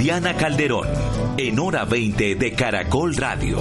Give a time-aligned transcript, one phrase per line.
[0.00, 0.88] Diana Calderón,
[1.36, 3.58] en hora 20 de Caracol Radio.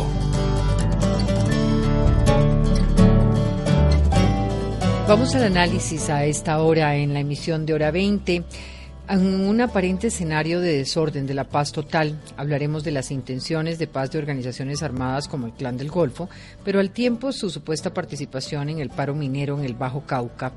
[5.06, 8.44] Vamos al análisis a esta hora en la emisión de hora 20.
[9.10, 13.88] En un aparente escenario de desorden de la paz total, hablaremos de las intenciones de
[13.88, 16.30] paz de organizaciones armadas como el Clan del Golfo,
[16.64, 20.54] pero al tiempo su supuesta participación en el paro minero en el Bajo Cauca.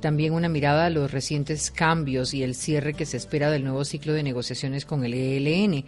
[0.00, 3.86] También una mirada a los recientes cambios y el cierre que se espera del nuevo
[3.86, 5.86] ciclo de negociaciones con el ELN.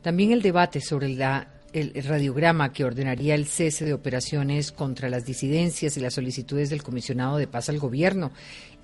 [0.00, 5.26] También el debate sobre la el radiograma que ordenaría el cese de operaciones contra las
[5.26, 8.30] disidencias y las solicitudes del comisionado de paz al gobierno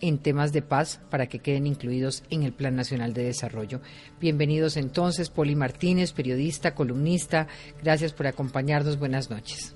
[0.09, 3.81] en temas de paz para que queden incluidos en el Plan Nacional de Desarrollo.
[4.21, 7.47] Bienvenidos entonces, Poli Martínez, periodista, columnista.
[7.83, 8.99] Gracias por acompañarnos.
[8.99, 9.75] Buenas noches.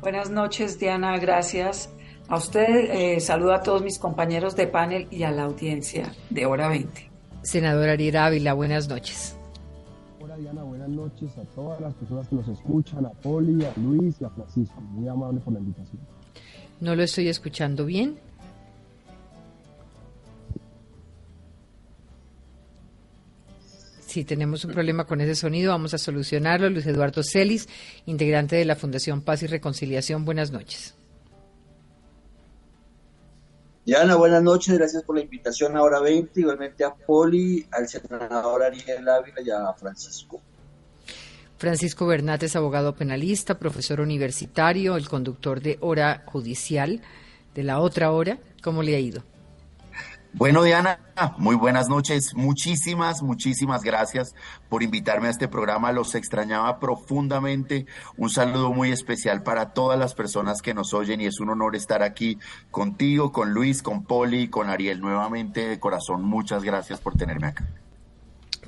[0.00, 1.18] Buenas noches, Diana.
[1.18, 1.90] Gracias.
[2.28, 6.46] A usted eh, saludo a todos mis compañeros de panel y a la audiencia de
[6.46, 7.10] Hora 20.
[7.42, 9.36] Senadora Ariel Ávila, buenas noches.
[10.20, 14.16] Hola Diana, buenas noches a todas las personas que nos escuchan, a Poli, a Luis
[14.20, 14.80] y a Francisco.
[14.80, 16.00] Muy amable por la invitación.
[16.80, 18.18] No lo estoy escuchando bien.
[24.08, 26.70] Si tenemos un problema con ese sonido, vamos a solucionarlo.
[26.70, 27.68] Luis Eduardo Celis,
[28.06, 30.24] integrante de la Fundación Paz y Reconciliación.
[30.24, 30.94] Buenas noches.
[33.84, 38.62] Diana, buenas noches, gracias por la invitación a Hora 20, igualmente a Poli, al senador
[38.62, 40.40] Ariel Ávila y a Francisco.
[41.58, 47.02] Francisco Bernat es abogado penalista, profesor universitario, el conductor de Hora Judicial,
[47.54, 48.38] de la otra hora.
[48.62, 49.22] ¿Cómo le ha ido?
[50.34, 51.00] Bueno, Diana,
[51.38, 52.34] muy buenas noches.
[52.34, 54.34] Muchísimas, muchísimas gracias
[54.68, 55.90] por invitarme a este programa.
[55.90, 57.86] Los extrañaba profundamente.
[58.16, 61.74] Un saludo muy especial para todas las personas que nos oyen y es un honor
[61.76, 62.38] estar aquí
[62.70, 65.00] contigo, con Luis, con Poli, con Ariel.
[65.00, 67.66] Nuevamente, de corazón, muchas gracias por tenerme acá.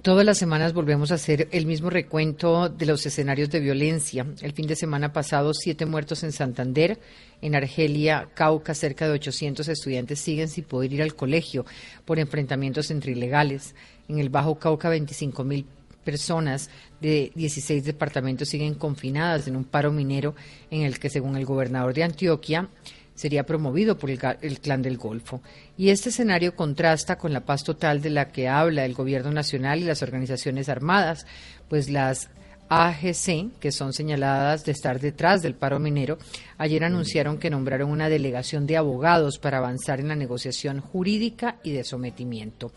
[0.02, 4.24] Todas las semanas volvemos a hacer el mismo recuento de los escenarios de violencia.
[4.40, 6.98] El fin de semana pasado, siete muertos en Santander.
[7.42, 11.66] En Argelia, Cauca, cerca de 800 estudiantes siguen sin poder ir al colegio
[12.06, 13.74] por enfrentamientos entre ilegales.
[14.08, 15.66] En el Bajo Cauca, 25 mil
[16.02, 16.70] personas
[17.02, 20.34] de 16 departamentos siguen confinadas en un paro minero
[20.70, 22.70] en el que, según el gobernador de Antioquia,
[23.20, 24.18] sería promovido por el,
[24.60, 25.42] Clan del Golfo.
[25.76, 29.78] Y este escenario contrasta con la paz total de la que habla el Gobierno Nacional
[29.80, 31.26] y las organizaciones armadas,
[31.68, 32.30] pues las
[32.70, 36.16] AGC, que son señaladas de estar detrás del paro minero,
[36.56, 41.72] ayer anunciaron que nombraron una delegación de abogados para avanzar en la negociación jurídica y
[41.72, 42.72] de sometimiento.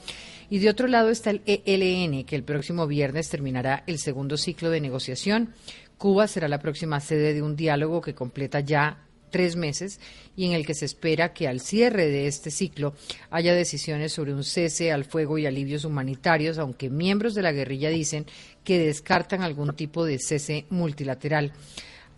[0.50, 4.70] Y de otro lado está el ELN, que el próximo viernes terminará el segundo ciclo
[4.72, 5.54] de negociación.
[5.98, 10.00] Cuba será la próxima sede de un diálogo que completa ya tres meses
[10.38, 12.94] y en el que se espera que al cierre de este ciclo
[13.32, 17.90] haya decisiones sobre un cese al fuego y alivios humanitarios, aunque miembros de la guerrilla
[17.90, 18.28] dicen
[18.64, 21.52] que descartan algún tipo de cese multilateral.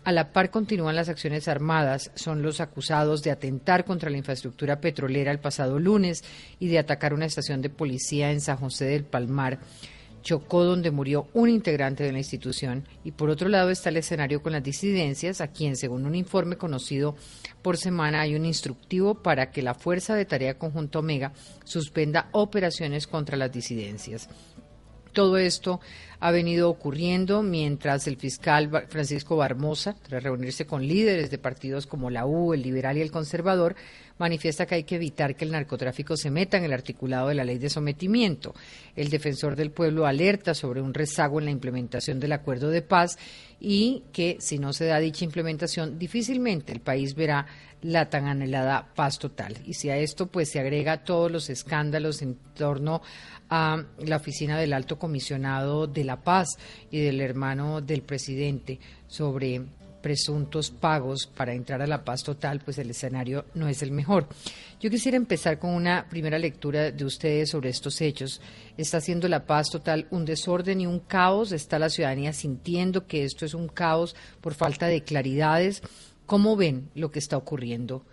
[0.04, 4.80] A la par continúan las acciones armadas, son los acusados de atentar contra la infraestructura
[4.80, 6.22] petrolera el pasado lunes
[6.60, 9.58] y de atacar una estación de policía en San José del Palmar.
[10.26, 14.42] Chocó donde murió un integrante de la institución y por otro lado está el escenario
[14.42, 17.14] con las disidencias, a quien según un informe conocido
[17.62, 21.32] por semana hay un instructivo para que la Fuerza de Tarea Conjunto Omega
[21.62, 24.28] suspenda operaciones contra las disidencias.
[25.16, 25.80] Todo esto
[26.20, 32.10] ha venido ocurriendo mientras el fiscal Francisco Barmosa, tras reunirse con líderes de partidos como
[32.10, 33.76] la U, el Liberal y el Conservador,
[34.18, 37.44] manifiesta que hay que evitar que el narcotráfico se meta en el articulado de la
[37.44, 38.54] ley de sometimiento.
[38.94, 43.16] El defensor del pueblo alerta sobre un rezago en la implementación del acuerdo de paz
[43.58, 47.46] y que si no se da dicha implementación, difícilmente el país verá
[47.82, 49.56] la tan anhelada paz total.
[49.64, 53.02] Y si a esto pues se agrega todos los escándalos en torno
[53.48, 56.58] a la oficina del alto comisionado de la paz
[56.90, 59.62] y del hermano del presidente sobre
[60.06, 64.28] presuntos pagos para entrar a la paz total, pues el escenario no es el mejor.
[64.78, 68.40] Yo quisiera empezar con una primera lectura de ustedes sobre estos hechos.
[68.76, 71.50] ¿Está haciendo la paz total un desorden y un caos?
[71.50, 75.82] ¿Está la ciudadanía sintiendo que esto es un caos por falta de claridades?
[76.26, 78.04] ¿Cómo ven lo que está ocurriendo?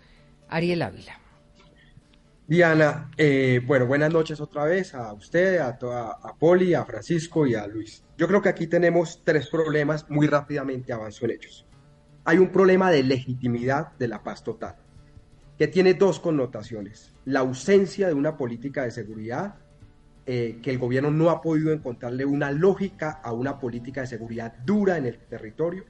[0.48, 1.20] Ariel Ávila.
[2.46, 7.44] Diana, eh, bueno, buenas noches otra vez a usted, a, toda, a Poli, a Francisco
[7.46, 8.04] y a Luis.
[8.16, 11.66] Yo creo que aquí tenemos tres problemas, muy rápidamente avanzo en ellos.
[12.24, 14.76] Hay un problema de legitimidad de la paz total,
[15.58, 17.12] que tiene dos connotaciones.
[17.24, 19.56] La ausencia de una política de seguridad,
[20.26, 24.54] eh, que el gobierno no ha podido encontrarle una lógica a una política de seguridad
[24.64, 25.84] dura en el territorio,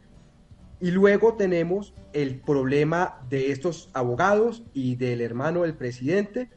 [0.85, 6.51] y luego tenemos el problema de estos abogados y del hermano del presidente,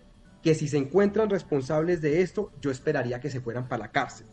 [0.43, 4.27] que si se encuentran responsables de esto, yo esperaría que se fueran para la cárcel,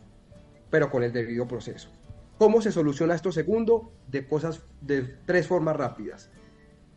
[0.69, 1.93] pero con el debido proceso.
[2.37, 3.93] ¿Cómo se soluciona esto segundo?
[4.09, 6.29] De cosas de tres formas rápidas.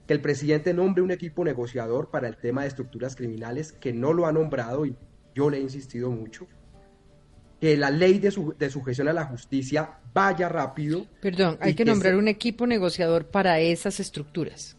[0.08, 4.12] Que el presidente nombre un equipo negociador para el tema de estructuras criminales, que no
[4.12, 4.96] lo ha nombrado y
[5.36, 6.48] yo le he insistido mucho
[7.60, 8.30] que la ley de,
[8.70, 11.06] sujeción a la justicia vaya rápido.
[11.20, 14.76] Perdón, hay que, nombrar un equipo negociador para esas estructuras.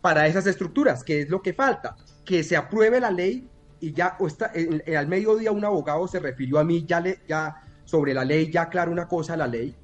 [0.00, 3.48] Para esas estructuras, que es lo que falta, que se apruebe la ley
[3.80, 4.52] y ya o está,
[4.96, 8.62] al mediodía un abogado se refirió a mí ya, le, ya sobre la ley, ya
[8.62, 9.74] aclara una cosa la ley,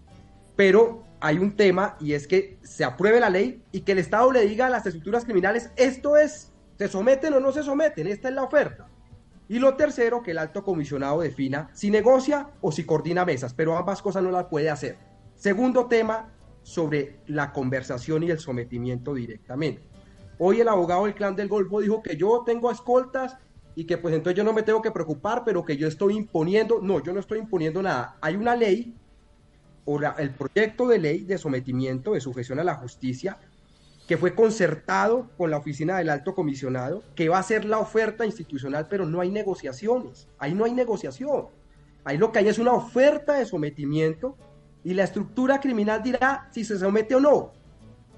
[0.57, 4.31] pero hay un tema y es que se apruebe la ley y que el Estado
[4.31, 8.29] le diga a las estructuras criminales, esto es, se someten o no se someten, esta
[8.29, 8.89] es la oferta.
[9.49, 13.77] Y lo tercero, que el alto comisionado defina si negocia o si coordina mesas, pero
[13.77, 14.97] ambas cosas no las puede hacer.
[15.35, 16.31] Segundo tema,
[16.65, 19.83] sobre la conversación y el sometimiento directamente.
[20.39, 23.37] Hoy el abogado del clan del Golfo dijo que yo tengo escoltas
[23.77, 26.81] y que pues entonces yo no me tengo que preocupar, pero que yo estoy imponiendo,
[26.83, 28.17] no, yo no estoy imponiendo nada.
[28.21, 28.97] Hay una ley,
[29.85, 33.39] o el proyecto de ley de sometimiento, de sujeción a la justicia,
[34.07, 38.27] que fue concertado con la oficina del alto comisionado, que va a ser la oferta
[38.27, 41.47] institucional, pero no hay negociaciones, ahí no hay negociación.
[42.05, 44.37] Ahí lo que hay es una oferta de sometimiento
[44.83, 47.53] y la estructura criminal dirá si se somete o no.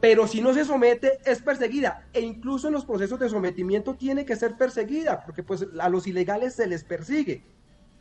[0.01, 2.09] Pero si no se somete, es perseguida.
[2.13, 6.07] E incluso en los procesos de sometimiento tiene que ser perseguida, porque pues a los
[6.09, 7.45] ilegales se les persigue.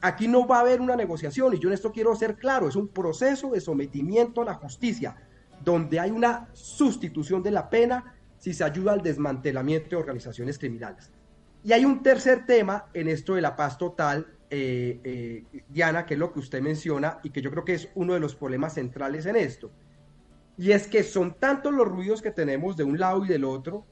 [0.01, 2.75] Aquí no va a haber una negociación, y yo en esto quiero ser claro, es
[2.75, 5.15] un proceso de sometimiento a la justicia
[5.63, 11.11] donde hay una sustitución de la pena si se ayuda al desmantelamiento de organizaciones criminales.
[11.63, 16.13] Y hay un tercer tema en esto de la paz total, eh, eh, Diana, que
[16.13, 18.75] es lo que usted menciona y que yo creo que es uno de los problemas
[18.75, 19.71] centrales en esto.
[20.57, 23.85] Y es que son tantos los ruidos que tenemos de un lado y del otro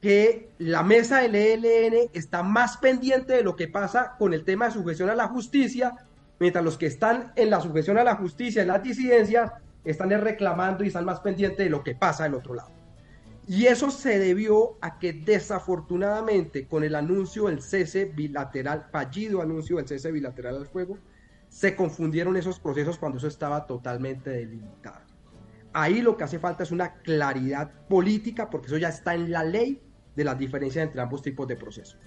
[0.00, 4.66] que la mesa del ELN está más pendiente de lo que pasa con el tema
[4.66, 5.94] de sujeción a la justicia,
[6.38, 9.50] mientras los que están en la sujeción a la justicia, en las disidencias,
[9.90, 12.70] están reclamando y están más pendientes de lo que pasa del otro lado.
[13.46, 19.76] Y eso se debió a que desafortunadamente con el anuncio del cese bilateral, fallido anuncio
[19.76, 20.98] del cese bilateral al fuego,
[21.48, 25.00] se confundieron esos procesos cuando eso estaba totalmente delimitado.
[25.72, 29.44] Ahí lo que hace falta es una claridad política, porque eso ya está en la
[29.44, 29.80] ley
[30.14, 31.98] de las diferencias entre ambos tipos de procesos.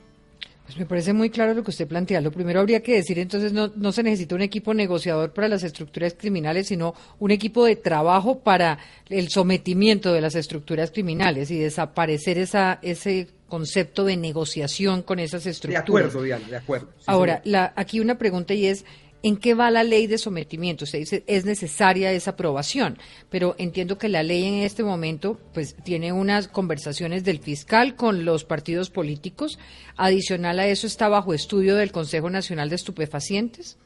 [0.66, 2.22] Pues me parece muy claro lo que usted plantea.
[2.22, 5.64] Lo primero habría que decir entonces no, no se necesita un equipo negociador para las
[5.64, 8.80] estructuras criminales, sino un equipo de trabajo para
[9.10, 15.46] el sometimiento de las estructuras criminales y desaparecer esa, ese concepto de negociación con esas
[15.46, 15.86] estructuras.
[15.86, 16.88] De acuerdo, Diana, de acuerdo.
[17.06, 18.86] Ahora, la, aquí una pregunta y es,
[19.24, 20.86] ¿En qué va la ley de sometimiento?
[20.86, 22.98] Usted dice, es necesaria esa aprobación,
[23.30, 28.26] pero entiendo que la ley en este momento pues tiene unas conversaciones del fiscal con
[28.26, 29.60] los partidos políticos.
[29.96, 33.78] Adicional a eso está bajo estudio del Consejo Nacional de Estupefacientes.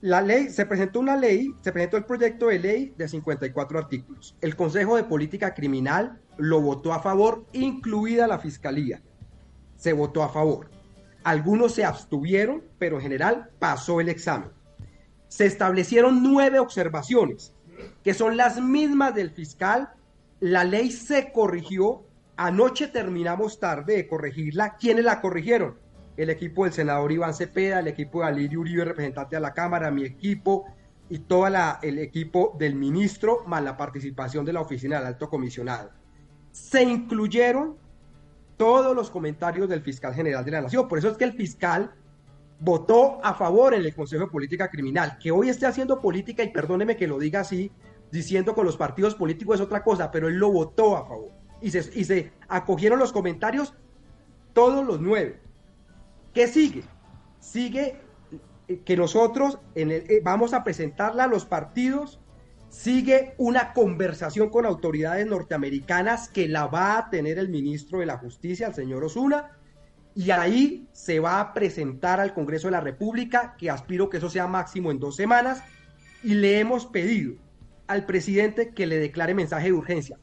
[0.00, 4.34] La ley, se presentó una ley, se presentó el proyecto de ley de 54 artículos.
[4.40, 9.00] El Consejo de Política Criminal lo votó a favor, incluida la Fiscalía.
[9.76, 10.75] Se votó a favor.
[11.26, 14.50] Algunos se abstuvieron, pero en general pasó el examen.
[15.26, 17.52] Se establecieron nueve observaciones,
[18.04, 19.90] que son las mismas del fiscal.
[20.38, 22.04] La ley se corrigió.
[22.36, 24.76] Anoche terminamos tarde de corregirla.
[24.76, 25.74] ¿Quiénes la corrigieron?
[26.16, 29.90] El equipo del senador Iván Cepeda, el equipo de Alirio Uribe, representante de la Cámara,
[29.90, 30.66] mi equipo
[31.10, 31.48] y todo
[31.82, 35.90] el equipo del ministro, más la participación de la oficina del alto comisionado.
[36.52, 37.84] Se incluyeron
[38.56, 40.88] todos los comentarios del fiscal general de la Nación.
[40.88, 41.92] Por eso es que el fiscal
[42.58, 45.18] votó a favor en el Consejo de Política Criminal.
[45.18, 47.70] Que hoy esté haciendo política, y perdóneme que lo diga así,
[48.10, 51.30] diciendo con los partidos políticos es otra cosa, pero él lo votó a favor.
[51.60, 53.74] Y se, y se acogieron los comentarios
[54.52, 55.40] todos los nueve.
[56.32, 56.84] ¿Qué sigue?
[57.40, 58.00] Sigue
[58.84, 62.20] que nosotros en el, eh, vamos a presentarla a los partidos
[62.68, 68.18] sigue una conversación con autoridades norteamericanas que la va a tener el ministro de la
[68.18, 69.52] Justicia, el señor Osuna,
[70.14, 74.30] y ahí se va a presentar al Congreso de la República, que aspiro que eso
[74.30, 75.62] sea máximo en dos semanas,
[76.22, 77.34] y le hemos pedido
[77.86, 80.18] al presidente que le declare mensaje de urgencia.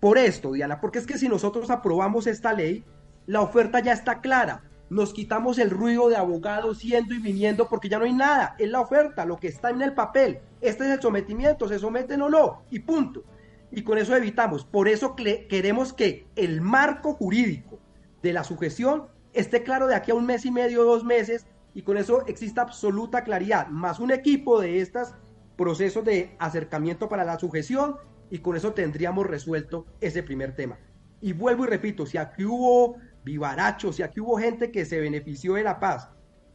[0.00, 2.84] Por esto, Diana, porque es que si nosotros aprobamos esta ley,
[3.26, 4.62] la oferta ya está clara.
[4.92, 8.70] Nos quitamos el ruido de abogados yendo y viniendo porque ya no hay nada, es
[8.70, 12.28] la oferta, lo que está en el papel, este es el sometimiento, se someten o
[12.28, 13.24] no, y punto.
[13.70, 17.78] Y con eso evitamos, por eso queremos que el marco jurídico
[18.22, 21.80] de la sujeción esté claro de aquí a un mes y medio, dos meses, y
[21.80, 25.14] con eso exista absoluta claridad, más un equipo de estos
[25.56, 27.96] procesos de acercamiento para la sujeción,
[28.28, 30.78] y con eso tendríamos resuelto ese primer tema.
[31.22, 35.54] Y vuelvo y repito, si aquí hubo vivarachos, si aquí hubo gente que se benefició
[35.54, 36.08] de la paz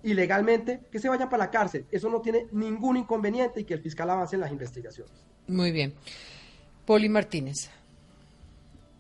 [0.04, 1.86] ilegalmente, que se vayan para la cárcel.
[1.92, 5.14] Eso no tiene ningún inconveniente y que el fiscal avance en las investigaciones.
[5.48, 5.94] Muy bien.
[6.86, 7.70] Poli Martínez.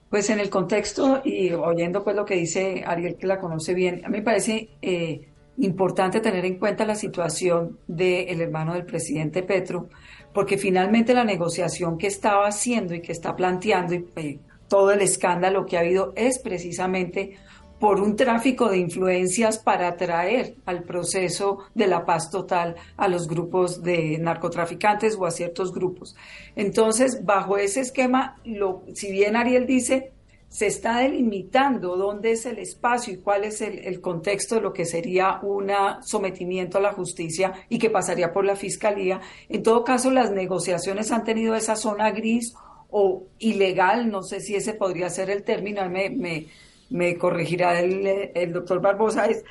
[0.10, 4.02] Pues en el contexto y oyendo pues lo que dice Ariel, que la conoce bien,
[4.06, 9.44] a mí me parece eh, importante tener en cuenta la situación del hermano del presidente
[9.44, 9.90] Petro,
[10.34, 15.02] porque finalmente la negociación que estaba haciendo y que está planteando y eh, todo el
[15.02, 17.38] escándalo que ha habido es precisamente
[17.80, 23.28] por un tráfico de influencias para atraer al proceso de la paz total a los
[23.28, 26.16] grupos de narcotraficantes o a ciertos grupos.
[26.56, 30.14] Entonces, bajo ese esquema, lo, si bien Ariel dice,
[30.50, 34.86] se está delimitando dónde es el espacio y cuál es el, contexto de lo que
[34.86, 39.20] sería un sometimiento a la justicia y que pasaría por la fiscalía.
[39.50, 42.56] En todo caso, las negociaciones han tenido esa zona gris
[42.90, 46.48] o ilegal, no sé si ese podría ser el término, me, me,
[46.89, 49.44] me corregirá el, doctor Barbosa, es,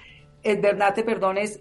[0.42, 1.60] el Bernate, perdón, es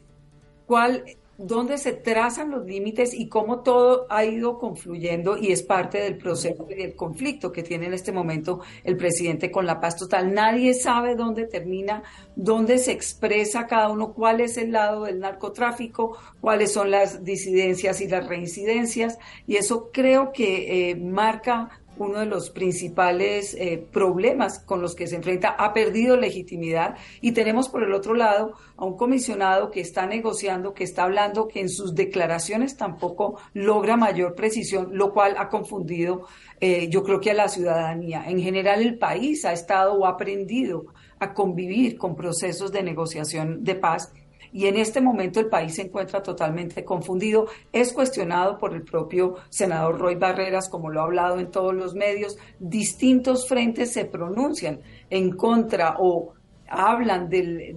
[0.65, 1.03] cuál,
[1.37, 6.17] dónde se trazan los límites y cómo todo ha ido confluyendo y es parte del
[6.17, 10.33] proceso del conflicto que tiene en este momento el presidente con la paz total.
[10.33, 12.03] Nadie sabe dónde termina,
[12.35, 17.99] dónde se expresa cada uno, cuál es el lado del narcotráfico, cuáles son las disidencias
[18.01, 24.59] y las reincidencias y eso creo que eh, marca uno de los principales eh, problemas
[24.59, 28.85] con los que se enfrenta, ha perdido legitimidad y tenemos por el otro lado a
[28.85, 34.35] un comisionado que está negociando, que está hablando, que en sus declaraciones tampoco logra mayor
[34.35, 36.27] precisión, lo cual ha confundido
[36.61, 38.23] eh, yo creo que a la ciudadanía.
[38.27, 40.87] En general el país ha estado o ha aprendido
[41.19, 44.13] a convivir con procesos de negociación de paz
[44.55, 47.47] y en este momento el país se encuentra totalmente confundido.
[47.73, 51.93] Es cuestionado por el propio senador Roy Barreras, como lo ha hablado en todos los
[51.93, 52.37] medios.
[52.57, 56.35] Distintos frentes se pronuncian en contra o
[56.69, 57.75] hablan del,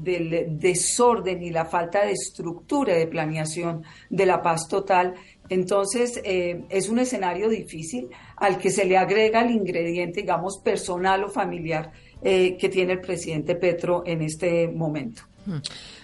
[0.50, 5.14] desorden y la falta de estructura de planeación de la paz total.
[5.49, 11.25] Entonces, eh, es un escenario difícil al que se le agrega el ingrediente, digamos, personal
[11.25, 11.90] o familiar
[12.23, 15.23] eh, que tiene el presidente Petro en este momento.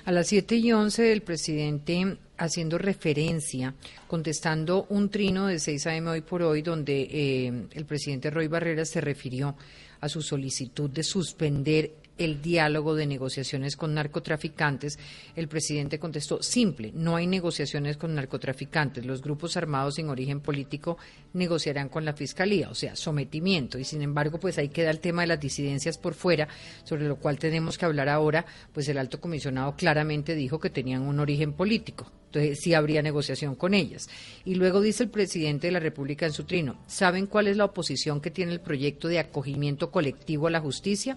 [0.07, 3.75] A las 7 y 11 el presidente haciendo referencia,
[4.07, 6.11] contestando un trino de 6 a.m.
[6.11, 9.57] hoy por hoy, donde eh, el presidente Roy Barreras se refirió
[10.01, 14.99] a su solicitud de suspender el diálogo de negociaciones con narcotraficantes,
[15.35, 20.97] el presidente contestó simple, no hay negociaciones con narcotraficantes, los grupos armados sin origen político
[21.33, 25.23] negociarán con la fiscalía, o sea, sometimiento, y sin embargo, pues ahí queda el tema
[25.23, 26.49] de las disidencias por fuera,
[26.85, 31.03] sobre lo cual tenemos que hablar ahora, pues el alto comisionado claramente dijo que tenían
[31.03, 32.11] un origen político.
[32.27, 34.09] Entonces sí habría negociación con ellas.
[34.45, 37.65] Y luego dice el presidente de la República en su trino, ¿saben cuál es la
[37.65, 41.17] oposición que tiene el proyecto de acogimiento colectivo a la justicia?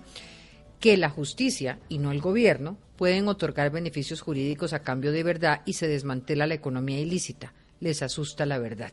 [0.79, 5.61] Que la justicia y no el gobierno pueden otorgar beneficios jurídicos a cambio de verdad
[5.65, 7.53] y se desmantela la economía ilícita.
[7.79, 8.91] Les asusta la verdad.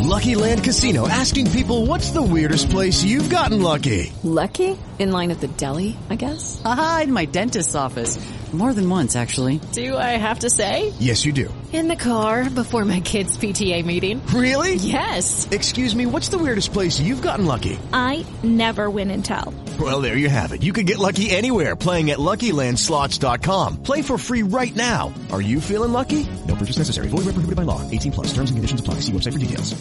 [0.00, 4.12] Lucky Land Casino asking people what's the weirdest place you've gotten lucky?
[4.24, 4.76] Lucky?
[4.98, 6.60] In line at the deli, I guess.
[6.64, 8.18] Aha, in my dentist's office.
[8.52, 9.60] More than once, actually.
[9.72, 10.92] Do I have to say?
[10.98, 11.48] Yes, you do.
[11.72, 14.20] In the car before my kids' PTA meeting.
[14.26, 14.74] Really?
[14.74, 15.48] Yes.
[15.50, 17.78] Excuse me, what's the weirdest place you've gotten lucky?
[17.94, 19.54] I never win and tell.
[19.80, 20.62] Well, there you have it.
[20.62, 23.82] You can get lucky anywhere playing at LuckyLandSlots.com.
[23.82, 25.14] Play for free right now.
[25.32, 26.26] Are you feeling lucky?
[26.46, 27.08] No purchase necessary.
[27.08, 27.80] Void where prohibited by law.
[27.90, 28.26] 18 plus.
[28.34, 29.00] Terms and conditions apply.
[29.00, 29.74] See website for details.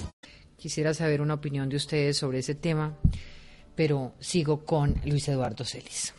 [0.57, 2.95] Quisiera saber una opinión de ustedes sobre ese tema,
[3.75, 6.13] pero sigo con Luis Eduardo Celis.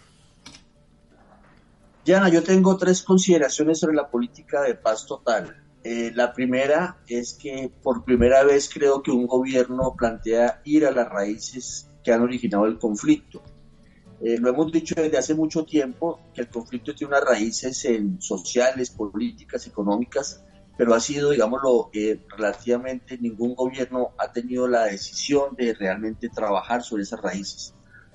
[2.05, 5.63] Diana, yo tengo tres consideraciones sobre la política de paz total.
[5.85, 10.91] Eh, la primera es que por primera vez creo que un gobierno plantea ir a
[10.91, 13.41] las raíces que han originado el conflicto.
[14.21, 18.21] Eh, lo hemos dicho desde hace mucho tiempo que el conflicto tiene unas raíces en
[18.21, 20.45] sociales, políticas, económicas,
[20.77, 26.83] pero ha sido, digámoslo, eh, relativamente ningún gobierno ha tenido la decisión de realmente trabajar
[26.83, 27.75] sobre esas raíces.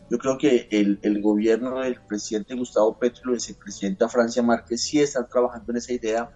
[0.09, 5.01] Yo creo que el, gobierno del presidente Gustavo Petro y el vicepresidenta Francia Márquez sí
[5.01, 6.31] están trabajando en esa idea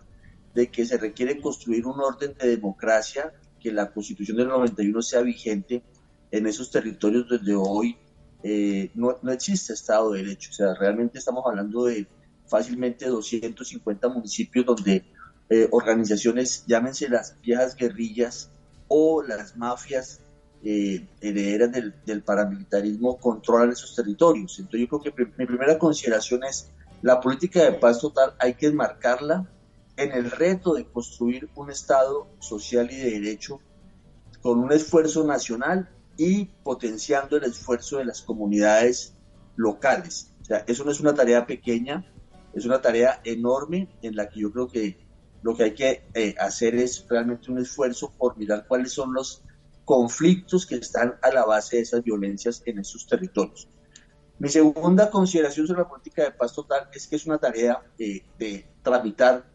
[0.53, 5.21] de que se requiere construir un orden de democracia, que la constitución del 91 sea
[5.21, 5.83] vigente
[6.31, 7.97] en esos territorios donde hoy
[8.43, 10.49] eh, no, no, existe Estado de Derecho.
[10.51, 12.07] O sea, realmente estamos hablando de
[12.47, 15.05] fácilmente 250 municipios donde
[15.49, 18.49] eh, organizaciones, llámense las viejas guerrillas
[18.89, 20.19] o las mafias
[20.63, 24.59] eh, herederas del, paramilitarismo, controlan esos territorios.
[24.59, 26.69] Entonces yo creo que mi primera consideración es
[27.01, 29.49] la política de paz total hay que enmarcarla
[29.97, 33.59] en el reto de construir un Estado social y de derecho
[34.41, 39.15] con un esfuerzo nacional y potenciando el esfuerzo de las comunidades
[39.55, 40.31] locales.
[40.41, 42.05] O sea, eso no es una tarea pequeña,
[42.53, 44.97] es una tarea enorme en la que yo creo que
[45.41, 49.43] lo que hay que eh, hacer es realmente un esfuerzo por mirar cuáles son los
[49.85, 53.69] conflictos que están a la base de esas violencias en esos territorios.
[54.39, 58.23] Mi segunda consideración sobre la política de paz total es que es una tarea eh,
[58.39, 59.45] de tramitar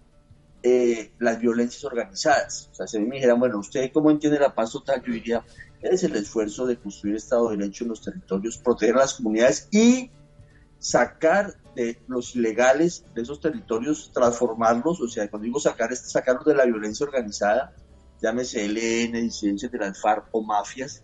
[0.63, 2.69] eh, las violencias organizadas.
[2.73, 5.03] O sea, si me dijeran, bueno, ¿usted cómo entiende la paz total?
[5.03, 5.45] Yo diría,
[5.81, 9.69] es el esfuerzo de construir Estado de Derecho en los territorios, proteger a las comunidades
[9.71, 10.11] y
[10.79, 16.45] sacar de los ilegales de esos territorios, transformarlos, o sea, cuando digo sacar, es sacarlos
[16.45, 17.75] de la violencia organizada,
[18.21, 21.03] llámese LN, disidencias de las FARC o mafias,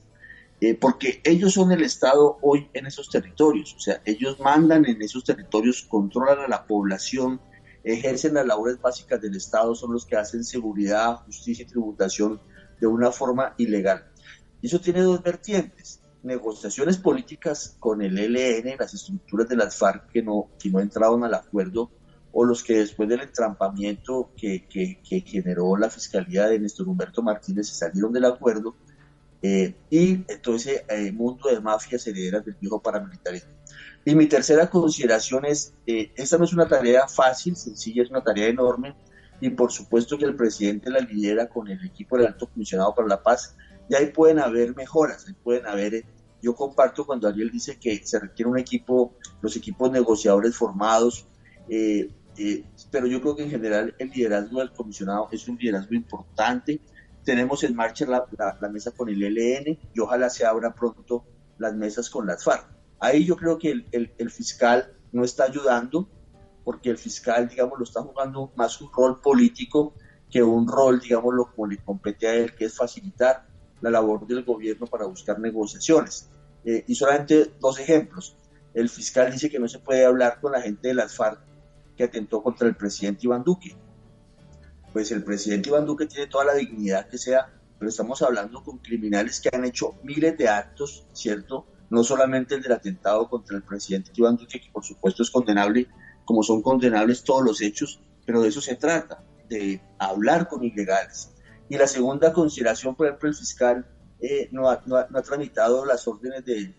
[0.60, 5.02] eh, porque ellos son el Estado hoy en esos territorios, o sea, ellos mandan en
[5.02, 7.40] esos territorios, controlan a la población,
[7.82, 12.40] ejercen las labores básicas del Estado, son los que hacen seguridad, justicia y tributación
[12.80, 14.04] de una forma ilegal.
[14.60, 20.10] Y eso tiene dos vertientes, negociaciones políticas con el ELN, las estructuras de las FARC
[20.12, 21.90] que no, que no entraron al acuerdo,
[22.32, 27.68] o los que después del entrampamiento que, que, generó la Fiscalía de Néstor Humberto Martínez
[27.68, 28.74] se salieron del acuerdo,
[29.42, 33.50] eh, y todo ese eh, mundo de mafias herederas del viejo paramilitarismo.
[34.04, 38.22] Y mi tercera consideración es, eh, esta no es una tarea fácil, sencilla, es una
[38.22, 38.94] tarea enorme,
[39.40, 43.08] y por supuesto que el presidente la lidera con el equipo del Alto Comisionado para
[43.08, 43.56] la Paz,
[43.88, 46.04] y ahí pueden haber mejoras, ahí pueden haber,
[46.40, 51.26] yo comparto cuando Ariel dice que se requiere un equipo, los equipos negociadores formados,
[52.90, 56.80] pero yo creo que en general el liderazgo del comisionado es un liderazgo importante,
[57.24, 61.24] tenemos en marcha la, mesa con el ELN y ojalá se abra pronto
[61.58, 62.66] las mesas con las FARC.
[62.98, 66.08] Ahí yo creo que el, el, fiscal no está ayudando
[66.64, 69.94] porque el fiscal, digamos, lo está jugando más un rol político
[70.30, 73.46] que un rol, digamos, lo como le compete a él, que es facilitar
[73.80, 76.28] la labor del gobierno para buscar negociaciones.
[76.64, 78.36] Eh, y solamente dos ejemplos.
[78.72, 81.51] El fiscal dice que no se puede hablar con la gente de las FARC
[81.96, 83.76] que atentó contra el presidente Iván Duque
[84.92, 88.78] pues el presidente Iván Duque tiene toda la dignidad que sea, pero estamos hablando con
[88.78, 91.66] criminales que han hecho miles de actos, ¿cierto?
[91.90, 95.88] No solamente el del atentado contra el presidente Iván Duque, que por supuesto es condenable,
[96.24, 101.32] como son condenables todos los hechos, pero de eso se trata, de hablar con ilegales.
[101.68, 103.86] Y la segunda consideración, por ejemplo, el fiscal
[104.20, 106.74] eh, no, ha, no, ha, tramitado las órdenes de,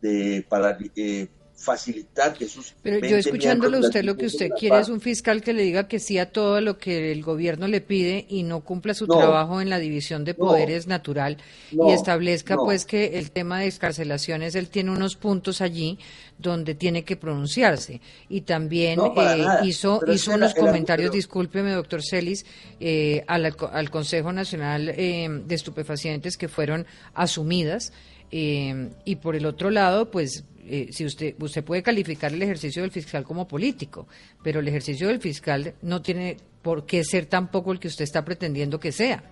[0.00, 2.72] de para, eh, facilitar que sus...
[2.82, 5.98] Pero yo escuchándolo usted lo que usted quiere es un fiscal que le diga que
[5.98, 9.68] sí a todo lo que el gobierno le pide y no cumpla su trabajo en
[9.68, 11.36] la división de poderes natural
[11.72, 15.98] y establezca pues que el tema de escarcelaciones, él tiene unos puntos allí
[16.38, 18.00] donde tiene que pronunciarse.
[18.28, 22.46] Y también eh, hizo, hizo unos comentarios, discúlpeme doctor Celis,
[22.78, 27.92] eh, al, al, Consejo Nacional eh, de Estupefacientes que fueron asumidas.
[28.30, 32.90] Y por el otro lado, pues eh, si usted usted puede calificar el ejercicio del
[32.90, 34.06] fiscal como político,
[34.42, 38.22] pero el ejercicio del fiscal no tiene por qué ser tampoco el que usted está
[38.22, 39.22] pretendiendo que sea.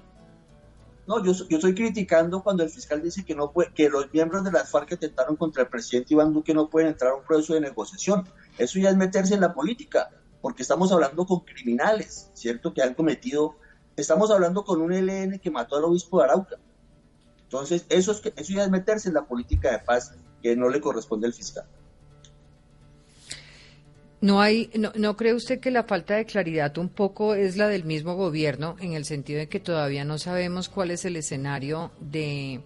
[1.06, 4.44] No, yo, yo estoy criticando cuando el fiscal dice que no puede, que los miembros
[4.44, 7.24] de las FARC que atentaron contra el presidente Iván Duque no pueden entrar a un
[7.24, 8.26] proceso de negociación.
[8.56, 10.08] Eso ya es meterse en la política,
[10.40, 12.72] porque estamos hablando con criminales, ¿cierto?
[12.72, 13.56] Que han cometido,
[13.94, 16.56] estamos hablando con un ELN que mató al obispo de Arauca.
[17.46, 20.80] Entonces, eso, es, eso ya es meterse en la política de paz que no le
[20.80, 21.64] corresponde al fiscal.
[24.20, 27.68] No hay, no, no, cree usted que la falta de claridad un poco es la
[27.68, 31.92] del mismo gobierno en el sentido de que todavía no sabemos cuál es el escenario
[32.00, 32.60] de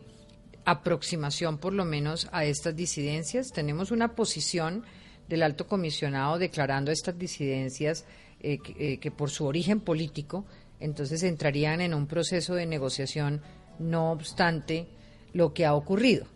[0.64, 3.48] aproximación, por lo menos, a estas disidencias.
[3.52, 4.84] Tenemos una posición
[5.28, 8.04] del alto comisionado declarando estas disidencias
[8.40, 10.44] eh, eh, que por su origen político,
[10.78, 13.42] entonces entrarían en un proceso de negociación,
[13.80, 14.88] no obstante
[15.32, 16.26] lo que ha ocurrido.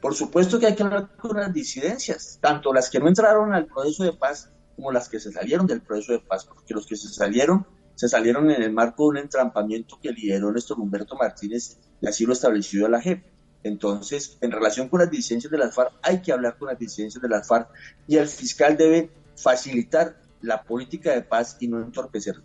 [0.00, 3.66] Por supuesto que hay que hablar con las disidencias, tanto las que no entraron al
[3.66, 6.96] proceso de paz como las que se salieron del proceso de paz, porque los que
[6.96, 7.66] se salieron,
[7.96, 12.24] se salieron en el marco de un entrampamiento que lideró Néstor Humberto Martínez y así
[12.24, 13.24] lo estableció la JEP.
[13.64, 17.20] Entonces, en relación con las disidencias de las FARC, hay que hablar con las disidencias
[17.20, 17.68] de las FARC
[18.06, 22.44] y el fiscal debe facilitar la política de paz y no entorpecerla.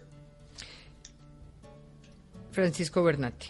[2.53, 3.47] Francisco Bernati.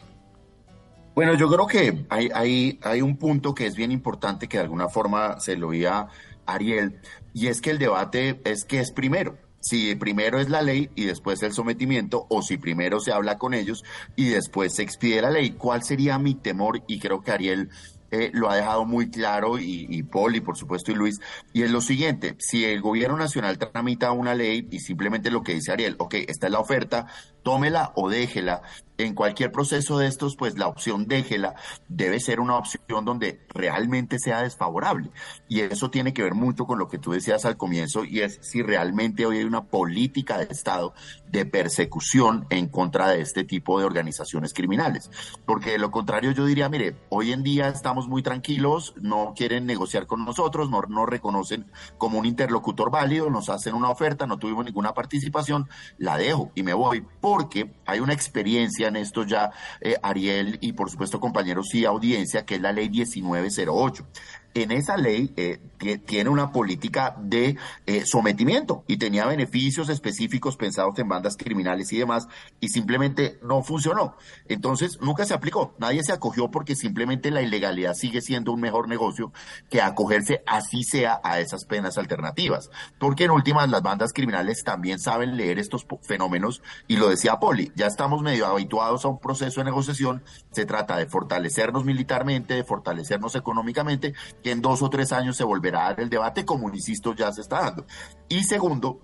[1.14, 4.64] Bueno, yo creo que hay, hay, hay un punto que es bien importante que de
[4.64, 6.08] alguna forma se lo había
[6.48, 7.00] Ariel,
[7.34, 11.06] y es que el debate es que es primero si primero es la ley y
[11.06, 13.84] después el sometimiento, o si primero se habla con ellos
[14.16, 15.52] y después se expide la ley.
[15.52, 16.84] ¿Cuál sería mi temor?
[16.86, 17.70] Y creo que Ariel
[18.12, 21.20] eh, lo ha dejado muy claro, y, y Paul, y por supuesto, y Luis,
[21.54, 25.56] y es lo siguiente, si el gobierno nacional tramita una ley y simplemente lo que
[25.56, 27.08] dice Ariel, ok, esta es la oferta,
[27.42, 28.62] tómela o déjela,
[28.98, 31.56] en cualquier proceso de estos, pues la opción déjela
[31.88, 35.12] debe ser una opción donde realmente sea desfavorable.
[35.48, 38.40] Y eso tiene que ver mucho con lo que tú decías al comienzo, y es
[38.42, 40.94] si realmente hoy hay una política de Estado
[41.32, 45.10] de persecución en contra de este tipo de organizaciones criminales.
[45.46, 49.66] Porque de lo contrario yo diría, mire, hoy en día estamos muy tranquilos, no quieren
[49.66, 51.66] negociar con nosotros, no nos reconocen
[51.98, 56.62] como un interlocutor válido, nos hacen una oferta, no tuvimos ninguna participación, la dejo y
[56.62, 61.74] me voy, porque hay una experiencia en esto ya, eh, Ariel y por supuesto compañeros
[61.76, 64.08] y audiencia, que es la ley 1908
[64.54, 65.60] en esa ley eh,
[66.06, 71.98] tiene una política de eh, sometimiento y tenía beneficios específicos pensados en bandas criminales y
[71.98, 72.28] demás,
[72.60, 74.16] y simplemente no funcionó.
[74.48, 75.76] Entonces, nunca se aplicó.
[75.80, 79.34] Nadie se acogió porque simplemente la ilegalidad sigue siendo un mejor negocio
[79.70, 82.70] que acogerse así sea a esas penas alternativas.
[83.00, 87.72] Porque en últimas, las bandas criminales también saben leer estos fenómenos y lo decía Poli,
[87.76, 90.24] ya estamos medio habituados a un proceso de negociación.
[90.52, 95.44] Se trata de fortalecernos militarmente, de fortalecernos económicamente que en dos o tres años se
[95.44, 97.86] volverá a dar el debate, como insisto, ya se está dando.
[98.30, 99.00] Y segundo,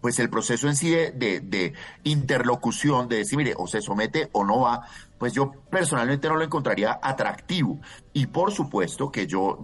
[0.00, 4.44] pues el proceso en sí de, de, interlocución, de decir, mire, o se somete o
[4.44, 4.86] no va,
[5.18, 7.80] pues yo personalmente no lo encontraría atractivo.
[8.12, 9.58] Y por supuesto que yo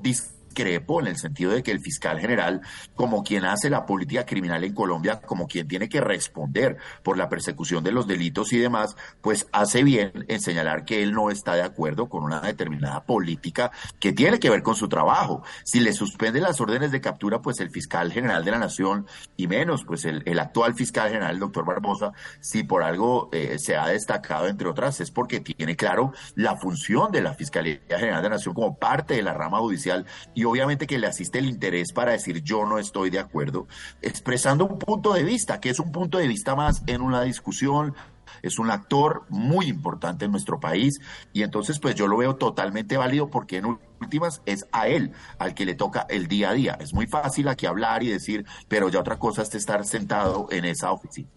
[0.57, 2.63] discrepo en el sentido de que el fiscal general,
[2.95, 7.29] como quien hace la política criminal en Colombia, como quien tiene que responder por la
[7.29, 11.55] persecución de los delitos y demás, pues hace bien en señalar que él no está
[11.55, 15.43] de acuerdo con una determinada política que tiene que ver con su trabajo.
[15.65, 19.49] Si le suspende las órdenes de captura, pues el fiscal general de la Nación y
[19.49, 23.89] menos, pues el, actual fiscal general, el doctor Barbosa, si por algo eh, se ha
[23.89, 28.37] destacado, entre otras, es porque tiene claro la función de la Fiscalía General de la
[28.37, 32.13] Nación como parte de la rama judicial y obviamente que le asiste el interés para
[32.13, 33.67] decir yo no estoy de acuerdo,
[34.03, 37.95] expresando un punto de vista, que es un punto de vista más en una discusión,
[38.43, 41.01] es un actor muy importante en nuestro país
[41.33, 45.55] y entonces pues yo lo veo totalmente válido porque en últimas es a él al
[45.55, 46.79] que le toca el día a día.
[46.81, 50.65] Es muy fácil aquí hablar y decir, pero ya otra cosa es estar sentado en
[50.65, 51.29] esa oficina.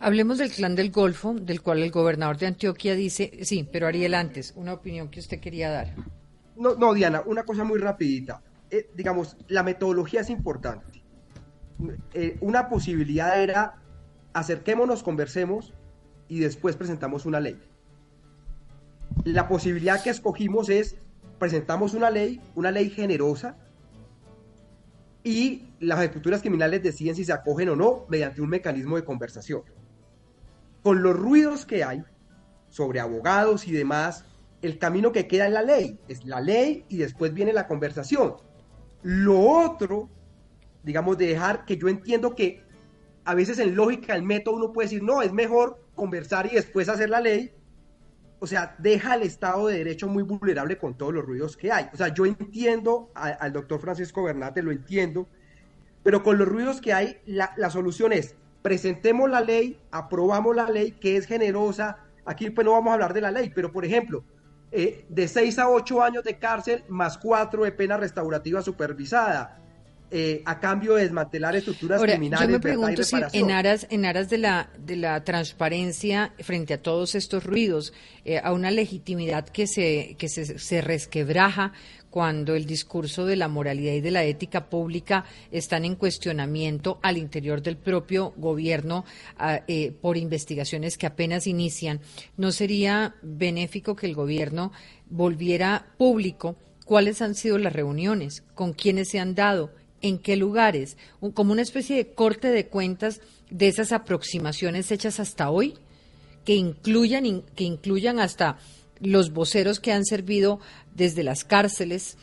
[0.00, 4.14] Hablemos del clan del Golfo, del cual el gobernador de Antioquia dice, sí, pero Ariel
[4.14, 5.94] antes, una opinión que usted quería dar.
[6.58, 8.42] No, no, Diana, una cosa muy rapidita.
[8.70, 11.02] Eh, digamos, la metodología es importante.
[12.12, 13.76] Eh, una posibilidad era
[14.32, 15.72] acerquémonos, conversemos
[16.28, 17.60] y después presentamos una ley.
[19.24, 20.96] La posibilidad que escogimos es
[21.38, 23.56] presentamos una ley, una ley generosa
[25.22, 29.62] y las estructuras criminales deciden si se acogen o no mediante un mecanismo de conversación.
[30.82, 32.02] Con los ruidos que hay
[32.68, 34.24] sobre abogados y demás,
[34.62, 38.34] el camino que queda es la ley, es la ley y después viene la conversación.
[39.02, 40.08] Lo otro,
[40.82, 42.62] digamos, de dejar que yo entiendo que
[43.24, 46.88] a veces en lógica, el método uno puede decir, no, es mejor conversar y después
[46.88, 47.52] hacer la ley.
[48.40, 51.88] O sea, deja al Estado de Derecho muy vulnerable con todos los ruidos que hay.
[51.92, 55.28] O sea, yo entiendo al doctor Francisco Bernate, lo entiendo,
[56.02, 60.70] pero con los ruidos que hay, la, la solución es, presentemos la ley, aprobamos la
[60.70, 61.98] ley, que es generosa.
[62.24, 64.24] Aquí pues no vamos a hablar de la ley, pero por ejemplo,
[64.70, 69.58] eh, de 6 a 8 años de cárcel más 4 de pena restaurativa supervisada.
[70.10, 72.48] Eh, a cambio de desmantelar estructuras criminales.
[72.48, 76.80] Yo me pregunto si en aras, en aras de la, de la transparencia frente a
[76.80, 77.92] todos estos ruidos,
[78.24, 81.74] eh, a una legitimidad que se, que se, se resquebraja
[82.10, 87.18] cuando el discurso de la moralidad y de la ética pública están en cuestionamiento al
[87.18, 89.04] interior del propio gobierno
[89.38, 92.00] ah, eh, por investigaciones que apenas inician,
[92.36, 94.72] ¿no sería benéfico que el gobierno
[95.10, 100.96] volviera público cuáles han sido las reuniones, con quiénes se han dado, en qué lugares,
[101.34, 105.74] como una especie de corte de cuentas de esas aproximaciones hechas hasta hoy,
[106.44, 108.58] que incluyan, que incluyan hasta
[109.00, 110.60] los voceros que han servido
[110.94, 112.16] desde las cárceles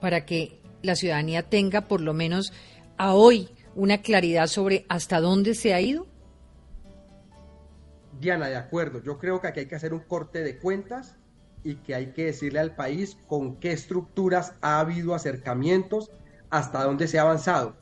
[0.00, 2.52] para que la ciudadanía tenga por lo menos
[2.96, 6.06] a hoy una claridad sobre hasta dónde se ha ido?
[8.20, 9.02] Diana, de acuerdo.
[9.02, 11.16] Yo creo que aquí hay que hacer un corte de cuentas
[11.64, 16.10] y que hay que decirle al país con qué estructuras ha habido acercamientos,
[16.50, 17.76] hasta dónde se ha avanzado.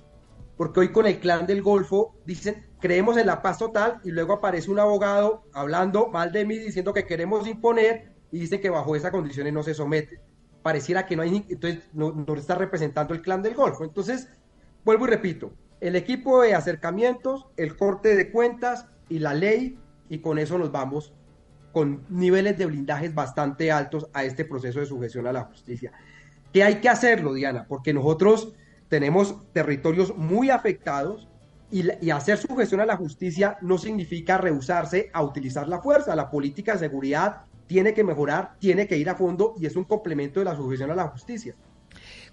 [0.57, 4.35] Porque hoy con el clan del Golfo dicen, creemos en la paz total y luego
[4.35, 8.95] aparece un abogado hablando mal de mí diciendo que queremos imponer y dice que bajo
[8.95, 10.21] esas condiciones no se somete.
[10.63, 13.85] pareciera que no hay, entonces no, no está representando el clan del Golfo.
[13.85, 14.29] Entonces,
[14.85, 20.19] vuelvo y repito, el equipo de acercamientos, el corte de cuentas y la ley, y
[20.19, 21.15] con eso nos vamos
[21.73, 25.93] con niveles de blindajes bastante altos a este proceso de sujeción a la justicia.
[26.53, 27.67] ¿Qué hay que hacerlo, Diana?
[27.69, 28.55] Porque nosotros
[28.89, 31.29] tenemos territorios muy afectados
[31.71, 36.17] y, y, hacer sujeción a la justicia no significa rehusarse a utilizar la fuerza.
[36.17, 39.85] La política de seguridad tiene que mejorar, tiene que ir a fondo y es un
[39.85, 41.55] complemento de la sujeción a la justicia.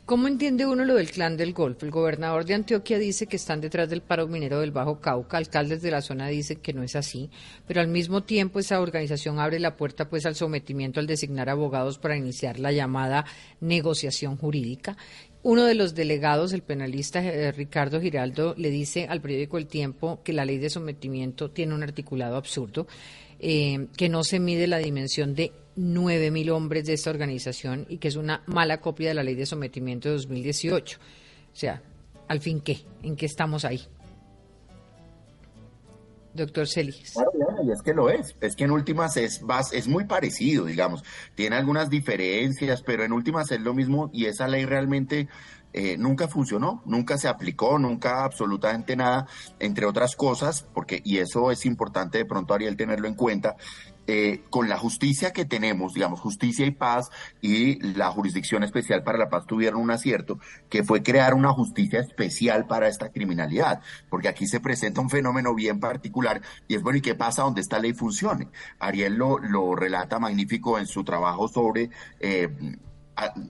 [0.06, 1.84] ¿Cómo entiende uno lo del clan del Golfo?
[1.84, 5.82] El gobernador de Antioquia dice que están detrás del paro minero del Bajo Cauca, alcaldes
[5.82, 7.32] de la zona dicen que no es así,
[7.66, 11.98] pero al mismo tiempo esa organización abre la puerta pues al sometimiento al designar abogados
[11.98, 13.26] para iniciar la llamada
[13.62, 14.96] negociación jurídica.
[15.46, 20.24] Uno de los delegados, el penalista eh, Ricardo Giraldo, le dice al periódico El Tiempo
[20.24, 22.88] que la ley de sometimiento tiene un articulado absurdo,
[23.38, 28.00] eh, que no se mide la dimensión de nueve mil hombres de esta organización y
[28.00, 30.98] que es una mala copia de la ley de sometimiento de 2018.
[30.98, 31.84] O sea,
[32.28, 32.80] al fin, ¿qué?
[33.04, 33.82] ¿En qué estamos ahí?
[36.36, 37.14] Doctor Celis.
[37.14, 38.36] Claro, y es que lo es.
[38.42, 41.04] Es que en últimas es, es muy parecido, digamos.
[41.34, 45.28] Tiene algunas diferencias, pero en últimas es lo mismo y esa ley realmente
[45.78, 49.28] eh, nunca funcionó, nunca se aplicó, nunca absolutamente nada,
[49.60, 53.58] entre otras cosas, porque, y eso es importante de pronto, Ariel, tenerlo en cuenta,
[54.08, 57.10] eh, con la justicia que tenemos, digamos, justicia y paz
[57.42, 60.40] y la jurisdicción especial para la paz tuvieron un acierto,
[60.70, 65.56] que fue crear una justicia especial para esta criminalidad, porque aquí se presenta un fenómeno
[65.56, 68.50] bien particular y es bueno, ¿y qué pasa donde esta ley funcione?
[68.80, 71.90] Ariel lo, lo relata magnífico en su trabajo sobre...
[72.20, 72.50] Eh,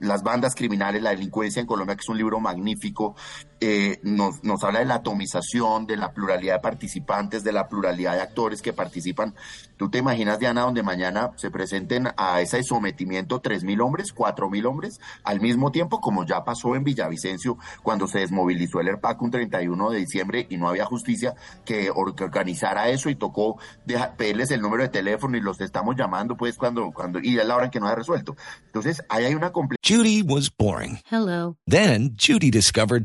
[0.00, 3.16] las bandas criminales, la delincuencia en Colombia, que es un libro magnífico,
[3.60, 8.14] eh, nos, nos habla de la atomización, de la pluralidad de participantes, de la pluralidad
[8.14, 9.34] de actores que participan.
[9.76, 14.48] ¿Tú te imaginas, Diana, donde mañana se presenten a ese sometimiento tres mil hombres, cuatro
[14.48, 19.20] mil hombres al mismo tiempo, como ya pasó en Villavicencio cuando se desmovilizó el ERPAC
[19.20, 23.58] un 31 de diciembre y no había justicia que organizara eso y tocó
[24.16, 27.56] pedirles el número de teléfono y los estamos llamando pues cuando, cuando, y es la
[27.56, 28.36] hora en que no ha resuelto.
[28.66, 31.00] Entonces, ahí hay una Judy was boring.
[31.10, 31.56] Hello.
[31.66, 33.04] Then Judy discovered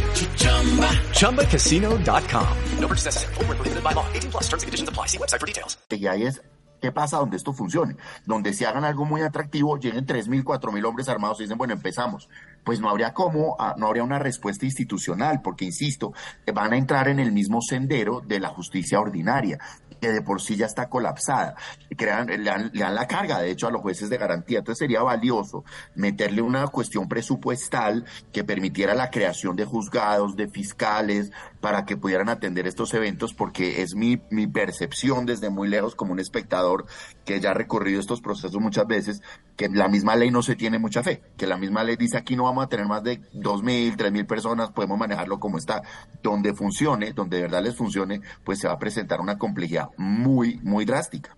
[1.13, 2.57] ChumbaCasino.com.
[2.79, 3.33] No purchase necessary.
[3.35, 4.05] Full prohibited by law.
[4.13, 5.07] 18 plus terms and conditions apply.
[5.07, 5.77] See website for details.
[5.89, 6.41] Y ahí es
[6.81, 7.95] ¿Qué pasa donde esto funcione?
[8.25, 12.27] Donde se hagan algo muy atractivo, lleguen 3.000, 4.000 hombres armados y dicen, bueno, empezamos.
[12.63, 16.11] Pues no habría cómo, ah, no habría una respuesta institucional, porque, insisto,
[16.51, 19.59] van a entrar en el mismo sendero de la justicia ordinaria
[20.01, 21.55] que de por sí ya está colapsada.
[21.95, 24.59] Crean, le, dan, la carga, de hecho, a los jueces de garantía.
[24.59, 25.63] Entonces sería valioso
[25.95, 32.27] meterle una cuestión presupuestal que permitiera la creación de juzgados, de fiscales, para que pudieran
[32.27, 36.85] atender estos eventos, porque es mi, mi percepción desde muy lejos como un espectador
[37.23, 39.21] que ya ha recorrido estos procesos muchas veces,
[39.55, 42.35] que la misma ley no se tiene mucha fe, que la misma ley dice aquí
[42.35, 45.83] no vamos a tener más de dos mil, tres mil personas, podemos manejarlo como está.
[46.23, 50.59] Donde funcione, donde de verdad les funcione, pues se va a presentar una complejidad muy,
[50.63, 51.35] muy drástica.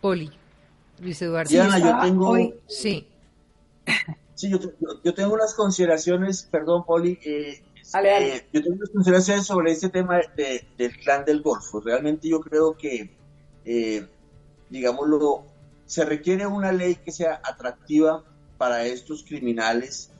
[0.00, 0.30] Poli,
[1.00, 1.48] Luis Eduardo.
[1.48, 2.28] Diana, yo tengo...
[2.28, 3.08] Hoy, sí.
[4.34, 4.58] Sí, yo,
[5.04, 8.36] yo, tengo unas consideraciones, perdón, Poli, eh, dale, dale.
[8.36, 11.80] Eh, yo tengo unas consideraciones sobre este tema de, del clan del Golfo.
[11.80, 13.16] Realmente yo creo que,
[13.64, 14.06] eh,
[14.70, 15.44] digámoslo,
[15.86, 18.24] se requiere una ley que sea atractiva
[18.58, 20.10] para estos criminales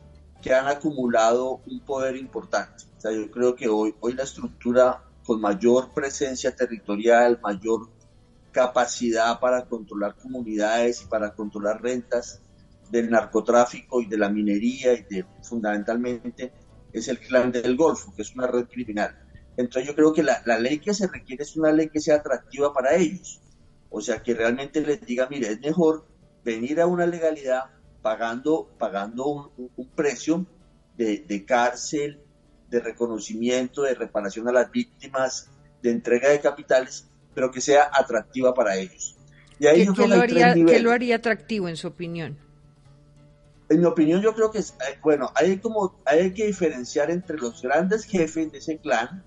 [0.43, 2.85] que han acumulado un poder importante.
[3.13, 7.89] Yo creo que hoy, hoy la estructura con mayor presencia territorial, mayor
[8.53, 12.41] capacidad para controlar comunidades y para controlar rentas
[12.91, 16.53] del narcotráfico y de la minería y de fundamentalmente
[16.93, 19.19] es el clan del Golfo, que es una red criminal.
[19.57, 22.17] Entonces yo creo que la, la, ley que se requiere es una ley que sea
[22.17, 23.41] atractiva para ellos.
[23.91, 26.07] O sea, que realmente les diga, mire, es mejor
[26.45, 27.65] venir a una legalidad
[28.03, 30.47] pagando, pagando un, un precio
[30.97, 32.21] de, de, cárcel,
[32.71, 35.49] de reconocimiento, de reparación a las víctimas,
[35.83, 39.17] de entrega de capitales, pero que sea atractiva para ellos.
[39.59, 40.83] Y ahí ¿Qué, yo qué creo que lo hay tres haría, qué niveles.
[40.83, 42.39] lo haría atractivo en su opinión?
[43.69, 47.39] En mi opinión, yo creo que, es, eh, bueno, hay, como, hay que diferenciar entre
[47.39, 49.25] los grandes jefes de ese clan,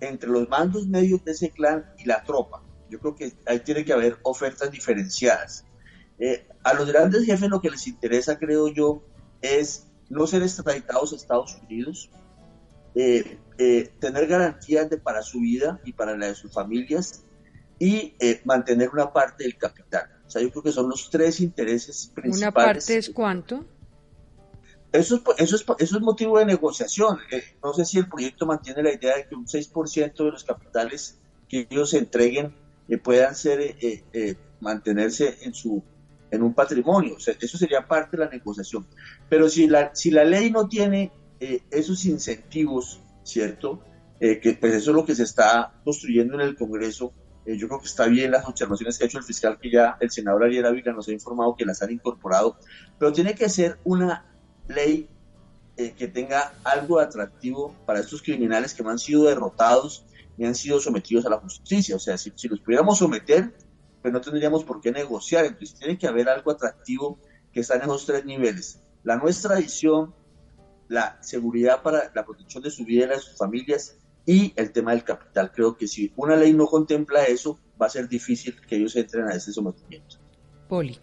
[0.00, 2.62] entre los mandos medios de ese clan y la tropa.
[2.90, 5.64] Yo creo que ahí tiene que haber ofertas diferenciadas.
[6.18, 9.02] Eh, a los grandes jefes lo que les interesa, creo yo,
[9.40, 12.10] es no ser extraditados a Estados Unidos,
[12.98, 17.24] eh, eh, tener garantías de, para su vida y para la de sus familias
[17.78, 20.10] y eh, mantener una parte del capital.
[20.26, 22.42] O sea, yo creo que son los tres intereses principales.
[22.42, 23.64] ¿Una parte es cuánto?
[24.90, 27.18] Eso es, eso es, eso es motivo de negociación.
[27.30, 30.44] Eh, no sé si el proyecto mantiene la idea de que un 6% de los
[30.44, 32.54] capitales que ellos entreguen
[32.88, 35.82] eh, puedan ser eh, eh, mantenerse en su
[36.30, 37.14] en un patrimonio.
[37.16, 38.86] O sea, eso sería parte de la negociación.
[39.30, 43.82] Pero si la, si la ley no tiene eh, esos incentivos, ¿cierto?
[44.20, 47.12] Eh, que pues eso es lo que se está construyendo en el Congreso.
[47.46, 49.96] Eh, yo creo que está bien las observaciones que ha hecho el fiscal, que ya
[50.00, 52.56] el senador Ariel Ávila nos ha informado que las han incorporado,
[52.98, 54.26] pero tiene que ser una
[54.66, 55.08] ley
[55.76, 60.04] eh, que tenga algo atractivo para estos criminales que no han sido derrotados
[60.36, 61.94] ni han sido sometidos a la justicia.
[61.94, 63.54] O sea, si, si los pudiéramos someter,
[64.02, 65.44] pues no tendríamos por qué negociar.
[65.44, 67.18] Entonces tiene que haber algo atractivo
[67.52, 68.80] que está en esos tres niveles.
[69.04, 70.14] La no extradición,
[70.88, 73.96] la seguridad para la protección de su vida y de sus familias
[74.26, 75.50] y el tema del capital.
[75.52, 79.28] Creo que si una ley no contempla eso, va a ser difícil que ellos entren
[79.28, 80.16] a ese sometimiento.
[80.68, 80.98] Poli.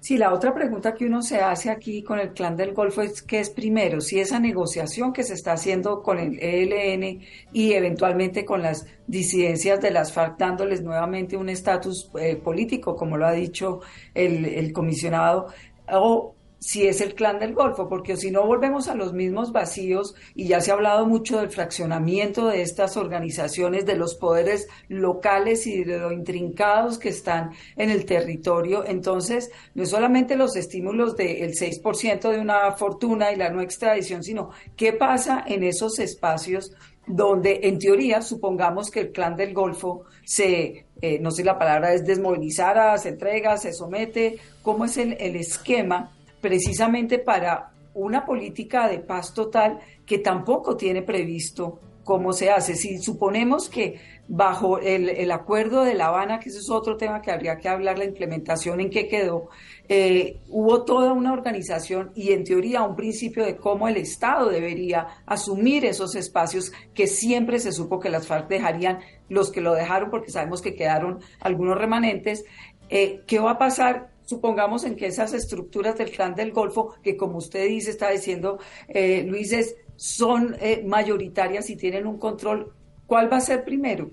[0.00, 3.20] Sí, la otra pregunta que uno se hace aquí con el clan del Golfo es
[3.20, 7.20] qué es primero, si esa negociación que se está haciendo con el ELN
[7.52, 13.18] y eventualmente con las disidencias de las FARC dándoles nuevamente un estatus eh, político, como
[13.18, 13.80] lo ha dicho
[14.14, 15.48] el, el comisionado,
[15.92, 20.14] o si es el clan del Golfo, porque si no volvemos a los mismos vacíos,
[20.34, 25.66] y ya se ha hablado mucho del fraccionamiento de estas organizaciones, de los poderes locales
[25.66, 31.16] y de lo intrincados que están en el territorio, entonces no es solamente los estímulos
[31.16, 36.72] del 6% de una fortuna y la no extradición, sino qué pasa en esos espacios
[37.06, 41.94] donde en teoría supongamos que el clan del Golfo se, eh, no sé la palabra
[41.94, 48.98] es desmovilizara, se entrega, se somete, cómo es el esquema precisamente para una política de
[48.98, 52.74] paz total que tampoco tiene previsto cómo se hace.
[52.74, 57.20] Si suponemos que bajo el, el, acuerdo de La Habana, que ese es otro tema
[57.20, 59.48] que habría que hablar, la implementación en qué quedó,
[59.88, 65.06] eh, hubo toda una organización y en teoría un principio de cómo el Estado debería
[65.26, 70.10] asumir esos espacios que siempre se supo que las FARC dejarían, los que lo dejaron
[70.10, 72.44] porque sabemos que quedaron algunos remanentes.
[72.88, 77.16] Eh, ¿Qué va a pasar supongamos en que esas estructuras del clan del Golfo, que
[77.16, 82.72] como usted dice, está diciendo eh, Luis, son eh, mayoritarias y tienen un control,
[83.08, 84.08] ¿cuál va a ser primero?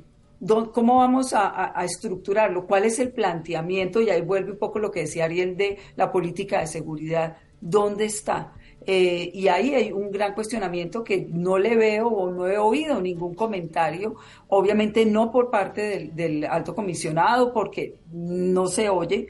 [0.73, 2.65] ¿Cómo vamos a, estructurarlo?
[2.65, 4.01] ¿Cuál es el planteamiento?
[4.01, 7.37] Y ahí vuelve un poco lo que decía Ariel de la política de seguridad.
[7.61, 8.53] ¿Dónde está?
[8.85, 13.01] Eh, y ahí hay un gran cuestionamiento que no le veo o no he oído
[13.01, 14.15] ningún comentario,
[14.47, 19.27] obviamente no por parte del alto comisionado, porque no se oye,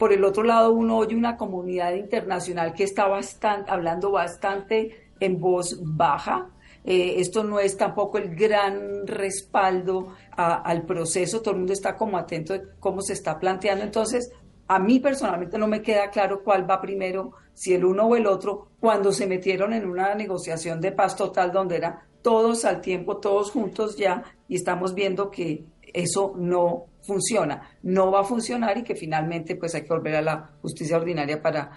[0.00, 5.38] por el otro lado, uno oye una comunidad internacional que está bastante, hablando bastante en
[5.38, 6.48] voz baja.
[6.84, 12.16] Eh, esto no es tampoco el gran respaldo al proceso, todo el mundo está como
[12.16, 13.84] atento de cómo se está planteando.
[13.84, 14.32] Entonces,
[14.68, 18.26] a mí personalmente no me queda claro cuál va primero, si el uno o el
[18.26, 23.18] otro, cuando se metieron en una negociación de paz total donde era todos al tiempo,
[23.18, 28.84] todos juntos ya, y estamos viendo que eso no funciona, no va a funcionar y
[28.84, 31.72] que finalmente pues hay que volver a la justicia ordinaria para...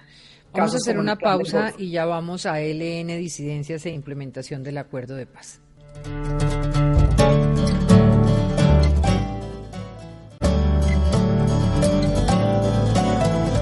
[0.54, 5.15] Vamos a hacer una pausa y ya vamos a LN, disidencias e implementación del acuerdo
[5.15, 5.60] de paz.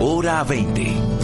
[0.01, 1.21] Hora 20.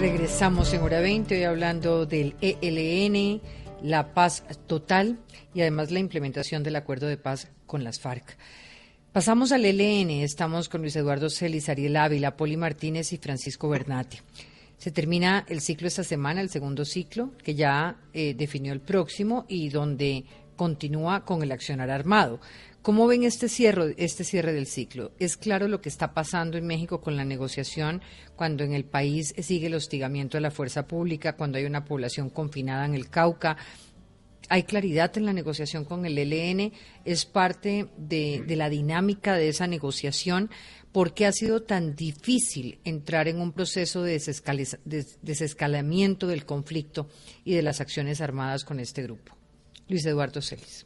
[0.00, 3.40] Regresamos en hora 20, hoy hablando del ELN,
[3.84, 5.18] la paz total
[5.52, 8.38] y además la implementación del acuerdo de paz con las FARC.
[9.12, 14.18] Pasamos al ELN, estamos con Luis Eduardo Celis, Ariel Ávila, Poli Martínez y Francisco Bernati.
[14.78, 19.44] Se termina el ciclo esta semana, el segundo ciclo, que ya eh, definió el próximo
[19.48, 20.24] y donde
[20.56, 22.40] continúa con el accionar armado.
[22.84, 25.12] ¿Cómo ven este cierre, este cierre del ciclo?
[25.18, 28.02] ¿Es claro lo que está pasando en México con la negociación
[28.36, 32.28] cuando en el país sigue el hostigamiento de la fuerza pública, cuando hay una población
[32.28, 33.56] confinada en el Cauca?
[34.50, 36.74] ¿Hay claridad en la negociación con el ELN?
[37.06, 40.50] ¿Es parte de, la dinámica de esa negociación?
[40.92, 44.20] ¿Por qué ha sido tan difícil entrar en un proceso de
[45.22, 47.08] desescalamiento del conflicto
[47.46, 49.34] y de las acciones armadas con este grupo?
[49.88, 50.84] Luis Eduardo Celis.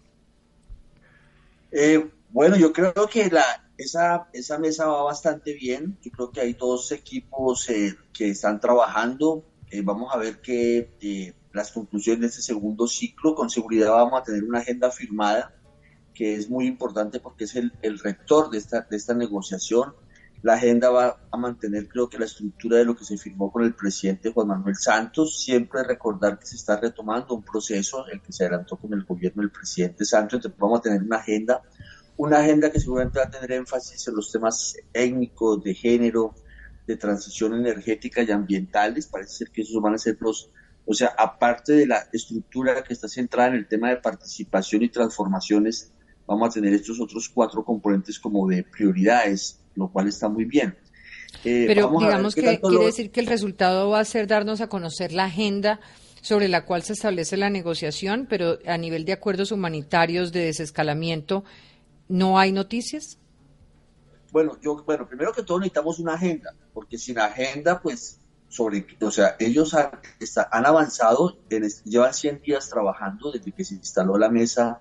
[1.70, 3.44] Eh, bueno, yo creo que la,
[3.78, 5.96] esa, esa mesa va bastante bien.
[6.02, 9.44] Yo creo que hay dos equipos eh, que están trabajando.
[9.70, 14.20] Eh, vamos a ver que eh, las conclusiones de este segundo ciclo, con seguridad vamos
[14.20, 15.54] a tener una agenda firmada
[16.12, 19.94] que es muy importante porque es el, el rector de esta, de esta negociación.
[20.42, 23.64] La agenda va a mantener, creo que, la estructura de lo que se firmó con
[23.64, 25.42] el presidente Juan Manuel Santos.
[25.42, 29.42] Siempre recordar que se está retomando un proceso, el que se adelantó con el gobierno
[29.42, 30.36] del presidente Santos.
[30.36, 31.62] Entonces, vamos a tener una agenda,
[32.16, 36.34] una agenda que seguramente va a tener énfasis en los temas étnicos, de género,
[36.86, 39.08] de transición energética y ambientales.
[39.08, 40.50] Parece ser que esos van a ser los,
[40.86, 44.88] o sea, aparte de la estructura que está centrada en el tema de participación y
[44.88, 45.90] transformaciones,
[46.26, 50.76] vamos a tener estos otros cuatro componentes como de prioridades lo cual está muy bien.
[51.44, 55.12] Eh, Pero digamos que quiere decir que el resultado va a ser darnos a conocer
[55.12, 55.80] la agenda
[56.20, 61.44] sobre la cual se establece la negociación, pero a nivel de acuerdos humanitarios de desescalamiento,
[62.08, 63.18] ¿no hay noticias?
[64.32, 68.18] Bueno, yo, bueno, primero que todo necesitamos una agenda, porque sin agenda, pues,
[68.48, 69.90] sobre, o sea, ellos han,
[70.50, 71.38] han avanzado,
[71.84, 74.80] llevan 100 días trabajando desde que se instaló la mesa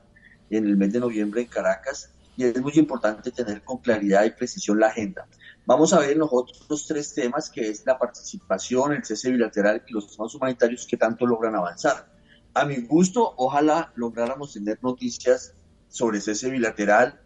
[0.50, 4.30] en el mes de noviembre en Caracas, y es muy importante tener con claridad y
[4.30, 5.28] precisión la agenda.
[5.66, 9.92] Vamos a ver los otros tres temas, que es la participación, el cese bilateral y
[9.92, 12.14] los temas humanitarios que tanto logran avanzar.
[12.54, 15.56] A mi gusto, ojalá lográramos tener noticias
[15.90, 17.20] sobre cese bilateral,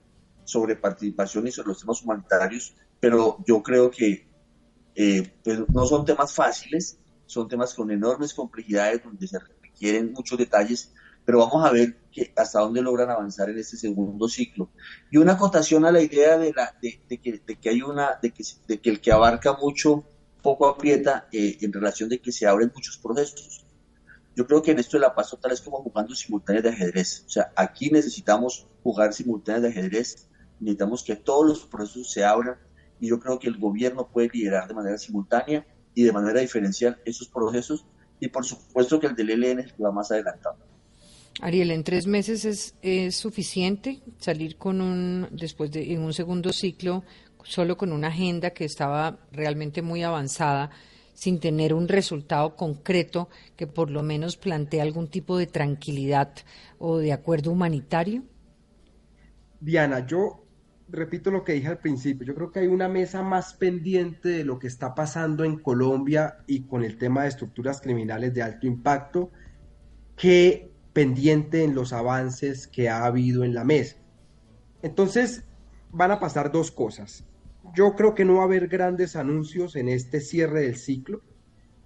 [0.46, 4.30] sobre participación y sobre los temas humanitarios, pero yo creo que
[4.96, 10.38] eh, pues no son temas fáciles, son temas con enormes complejidades donde se requieren muchos
[10.38, 10.94] detalles,
[11.26, 14.70] pero vamos a ver que, hasta dónde logran avanzar en este segundo ciclo.
[15.12, 18.32] Y una acotación a la idea de, la, de, que, de que, hay una, de
[18.32, 20.04] que, de que, el que abarca mucho
[20.42, 23.66] poco aprieta eh, en relación de que se abren muchos procesos.
[24.36, 27.26] Yo creo que en esto de la paz total es como jugando simultáneas de ajedrez.
[27.28, 32.58] O sea, aquí necesitamos jugar simultáneas de ajedrez, necesitamos que todos los procesos se abran
[33.00, 37.02] y yo creo que el gobierno puede liderar de manera simultánea y de manera diferencial
[37.04, 37.86] esos procesos
[38.20, 40.71] y por supuesto que el del ELN es el que va más adelantado.
[41.40, 46.52] Ariel, en tres meses es, es, suficiente salir con un, después de en un segundo
[46.52, 47.04] ciclo,
[47.44, 50.72] solo con una agenda que estaba realmente muy avanzada,
[51.14, 56.34] sin tener un resultado concreto que por lo menos plantee algún tipo de tranquilidad
[56.80, 58.24] o de acuerdo humanitario?
[59.60, 60.44] Diana, yo
[60.90, 64.44] repito lo que dije al principio, yo creo que hay una mesa más pendiente de
[64.44, 68.68] lo que está pasando en Colombia y con el tema de estructuras criminales de alto
[68.68, 69.32] impacto
[70.16, 73.98] que pendiente en los avances que ha habido en la mesa.
[74.82, 75.44] Entonces,
[75.92, 77.24] van a pasar dos cosas.
[77.74, 81.22] Yo creo que no va a haber grandes anuncios en este cierre del ciclo.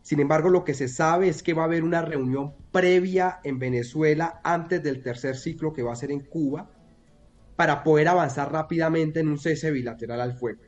[0.02, 3.60] Sin embargo, lo que se sabe es que va a haber una reunión previa en
[3.60, 6.70] Venezuela antes del tercer ciclo que va a ser en Cuba
[7.56, 10.62] para poder avanzar rápidamente en un cese bilateral al fuego.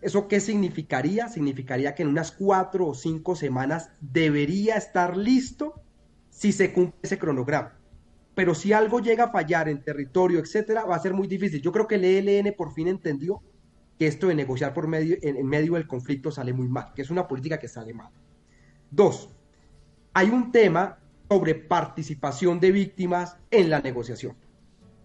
[0.00, 1.28] ¿Eso qué significaría?
[1.28, 5.82] Significaría que en unas cuatro o cinco semanas debería estar listo
[6.38, 7.72] si se cumple ese cronograma.
[8.36, 11.60] Pero si algo llega a fallar en territorio, etcétera, va a ser muy difícil.
[11.60, 13.42] Yo creo que el ELN por fin entendió
[13.98, 17.10] que esto de negociar por medio, en, medio del conflicto sale muy mal, que es
[17.10, 18.12] una política que sale mal.
[18.88, 19.30] Dos,
[20.14, 24.36] hay un tema sobre participación de víctimas en la negociación,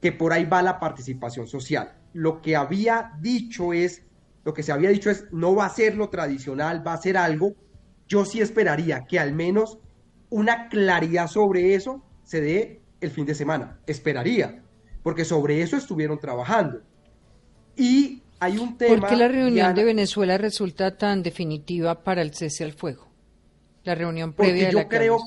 [0.02, 1.98] que por ahí va la participación social.
[2.14, 4.04] Lo que había dicho es,
[4.46, 7.18] lo que se había dicho es, no va a ser lo tradicional, va a ser
[7.18, 7.56] algo.
[8.08, 9.80] Yo sí esperaría que al menos
[10.34, 13.80] una claridad sobre eso se dé el fin de semana.
[13.86, 14.64] Esperaría,
[15.04, 16.82] porque sobre eso estuvieron trabajando.
[17.76, 19.02] Y hay un tema...
[19.02, 23.08] ¿Por qué la reunión de Venezuela resulta tan definitiva para el cese al fuego?
[23.84, 25.20] La reunión previa yo creo,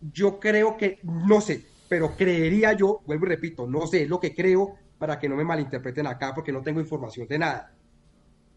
[0.00, 4.34] yo creo que, no sé, pero creería yo, vuelvo y repito, no sé, lo que
[4.34, 7.74] creo para que no me malinterpreten acá porque no tengo información de nada,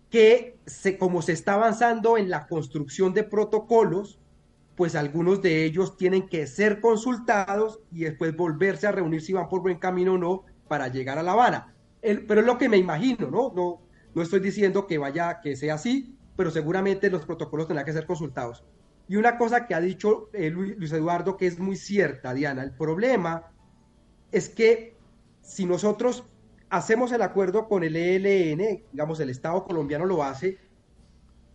[0.10, 4.20] que se, como se está avanzando en la construcción de protocolos,
[4.76, 9.50] pues algunos de ellos tienen que ser consultados y después volverse a reunir si van
[9.50, 11.74] por buen camino o no para llegar a La Habana.
[12.02, 13.54] pero es lo que me imagino, ¿no?
[13.56, 13.82] ¿no?
[14.14, 18.06] No estoy diciendo que vaya, que sea así, pero seguramente los protocolos tendrán que ser
[18.06, 18.64] consultados.
[19.08, 22.72] Y una cosa que ha dicho eh, Luis Eduardo que es muy cierta, Diana, el
[22.72, 23.52] problema
[24.32, 24.98] es que
[25.42, 26.26] si nosotros
[26.70, 30.58] hacemos el acuerdo con el ELN, digamos, el Estado colombiano lo hace,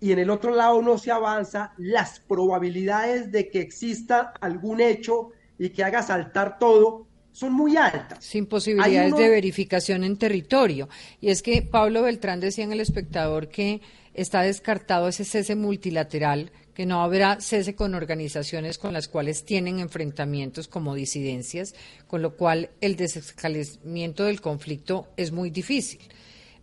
[0.01, 5.30] y en el otro lado no se avanza, las probabilidades de que exista algún hecho
[5.59, 8.24] y que haga saltar todo son muy altas.
[8.24, 10.88] Sin posibilidades de verificación en territorio.
[11.20, 13.80] Y es que Pablo Beltrán decía en El Espectador que
[14.14, 19.80] está descartado ese cese multilateral, que no habrá cese con organizaciones con las cuales tienen
[19.80, 21.74] enfrentamientos como disidencias,
[22.07, 26.01] con lo cual el desescalamiento del conflicto es muy difícil.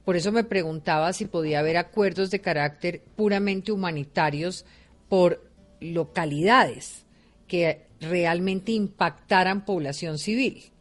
[0.07, 4.65] Por eso me preguntaba si podía haber acuerdos de carácter puramente humanitarios
[5.09, 5.51] por
[5.81, 7.05] localidades
[7.45, 10.71] que realmente impactaran población civil.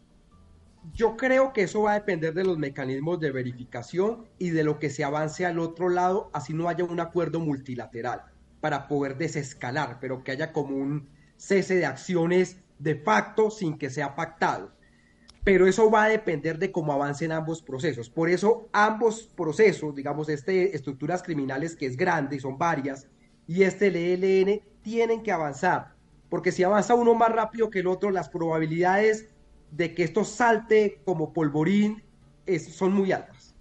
[0.95, 4.79] Yo creo que eso va a depender de los mecanismos de verificación y de lo
[4.79, 8.23] que se avance al otro lado, así no haya un acuerdo multilateral
[8.61, 13.91] para poder desescalar, pero que haya como un cese de acciones de facto sin que
[13.91, 14.76] sea pactado.
[15.47, 18.11] Pero eso va a depender de cómo avancen ambos procesos.
[18.11, 23.07] Por eso ambos procesos, digamos, este estructuras criminales que es grande y son varias,
[23.47, 25.95] y este ELN tienen que avanzar,
[26.29, 29.29] porque si avanza uno más rápido que el otro, las probabilidades
[29.71, 32.03] de que esto salte como polvorín
[32.69, 33.55] son muy altas.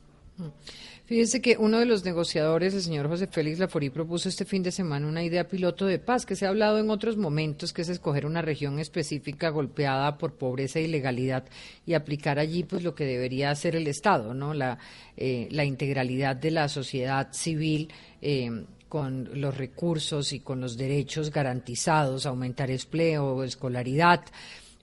[1.06, 4.72] Fíjese que uno de los negociadores, el señor José Félix Laforí, propuso este fin de
[4.72, 7.90] semana una idea piloto de paz que se ha hablado en otros momentos, que es
[7.90, 11.46] escoger una región específica golpeada por pobreza e ilegalidad
[11.86, 14.56] y aplicar allí pues lo que debería hacer el Estado, ¿no?
[14.56, 14.80] La,
[15.16, 17.90] eh, la integralidad de la sociedad civil.
[18.22, 24.24] Eh, con los recursos y con los derechos garantizados, aumentar empleo, escolaridad.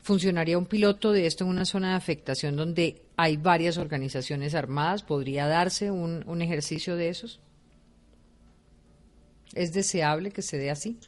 [0.03, 5.05] ¿Funcionaría un piloto de esto en una zona de afectación donde hay varias organizaciones armadas?
[5.05, 7.41] ¿Podría darse un, un ejercicio de esos?
[9.55, 10.99] ¿Es deseable que se dé así?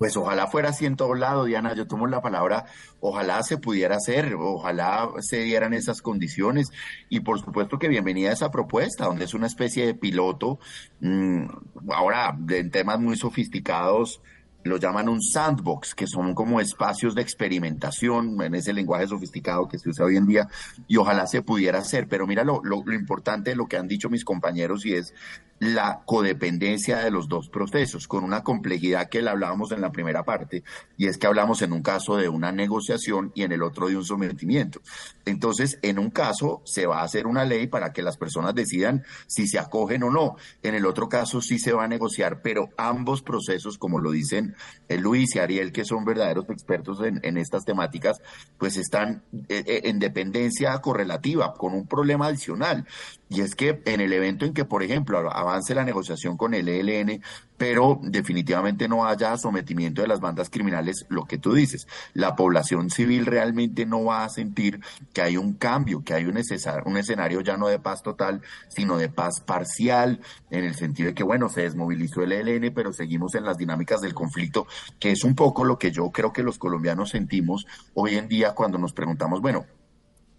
[0.00, 1.74] Pues ojalá fuera así en todo lado, Diana.
[1.74, 2.64] Yo tomo la palabra,
[3.00, 6.70] ojalá se pudiera hacer, ojalá se dieran esas condiciones.
[7.10, 10.58] Y por supuesto que bienvenida a esa propuesta, donde es una especie de piloto.
[11.00, 11.44] Mm,
[11.90, 14.22] ahora, en temas muy sofisticados,
[14.64, 19.78] lo llaman un sandbox, que son como espacios de experimentación en ese lenguaje sofisticado que
[19.78, 20.48] se usa hoy en día,
[20.86, 22.08] y ojalá se pudiera hacer.
[22.08, 25.14] Pero mira lo, lo, lo importante de lo que han dicho mis compañeros y es
[25.60, 30.24] la codependencia de los dos procesos, con una complejidad que le hablábamos en la primera
[30.24, 30.64] parte,
[30.96, 33.96] y es que hablamos en un caso de una negociación y en el otro de
[33.96, 34.80] un sometimiento.
[35.26, 39.04] Entonces, en un caso se va a hacer una ley para que las personas decidan
[39.26, 40.36] si se acogen o no.
[40.62, 44.49] En el otro caso sí se va a negociar, pero ambos procesos, como lo dicen
[44.88, 48.20] eh, Luis y Ariel, que son verdaderos expertos en, estas temáticas,
[48.58, 52.86] pues están eh, eh, en dependencia correlativa, con un problema adicional.
[53.32, 56.68] Y es que en el evento en que, por ejemplo, avance la negociación con el
[56.68, 57.22] ELN,
[57.56, 62.90] pero definitivamente no haya sometimiento de las bandas criminales, lo que tú dices, la población
[62.90, 64.80] civil realmente no va a sentir
[65.12, 69.08] que hay un cambio, que hay un, escenario ya no de paz total, sino de
[69.08, 70.20] paz parcial,
[70.50, 74.00] en el sentido de que, bueno, se desmovilizó el ELN, pero seguimos en las dinámicas
[74.00, 74.66] del conflicto,
[74.98, 77.64] que es un poco lo que yo creo que los colombianos sentimos
[77.94, 79.66] hoy en día cuando nos preguntamos, bueno,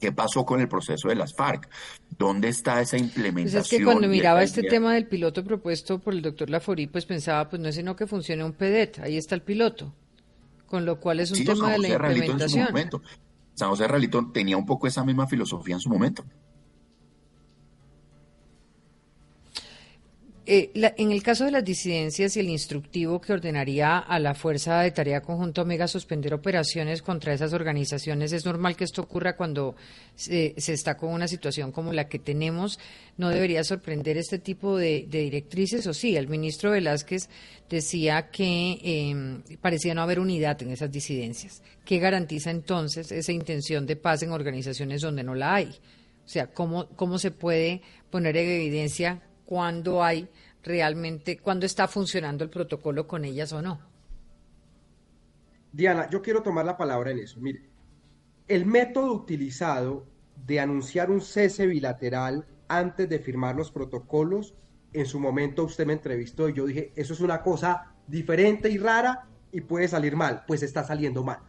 [0.02, 1.70] ¿Qué pasó con el proceso de las FARC?
[2.18, 3.62] ¿Dónde está esa implementación?
[3.62, 7.06] Pues es que cuando miraba este tema del piloto propuesto por el doctor Laforí, pues
[7.06, 9.94] pensaba, pues no es sino que funcione un PEDET, ahí está el piloto,
[10.66, 12.68] con lo cual es un tema de la implementación.
[13.54, 16.26] San José Ralito tenía un poco esa misma filosofía en su momento.
[20.44, 24.82] Eh, en el caso de las disidencias y el instructivo que ordenaría a la Fuerza
[24.82, 29.76] de Tarea Conjunto Omega suspender operaciones contra esas organizaciones, es normal que esto ocurra cuando
[30.16, 32.80] se, está con una situación como la que tenemos.
[33.18, 35.86] ¿No debería sorprender este tipo de, directrices?
[35.86, 37.30] O sí, el ministro Velázquez
[37.70, 41.62] decía que em, parecía no haber unidad en esas disidencias.
[41.86, 45.68] ¿Qué garantiza entonces esa intención de paz en organizaciones donde no la hay?
[46.26, 49.22] O sea, ¿cómo, cómo se puede poner en evidencia
[49.52, 50.30] cuándo hay
[50.64, 53.82] realmente, cuándo está funcionando el protocolo con ellas o no.
[55.74, 57.38] Diana, yo quiero tomar la palabra en eso.
[57.42, 57.70] Mire,
[58.48, 60.08] el método utilizado
[60.46, 64.56] de anunciar un cese bilateral antes de firmar los protocolos,
[64.94, 68.78] en su momento usted me entrevistó y yo dije, eso es una cosa diferente y
[68.78, 71.40] rara y puede salir mal, pues está saliendo mal.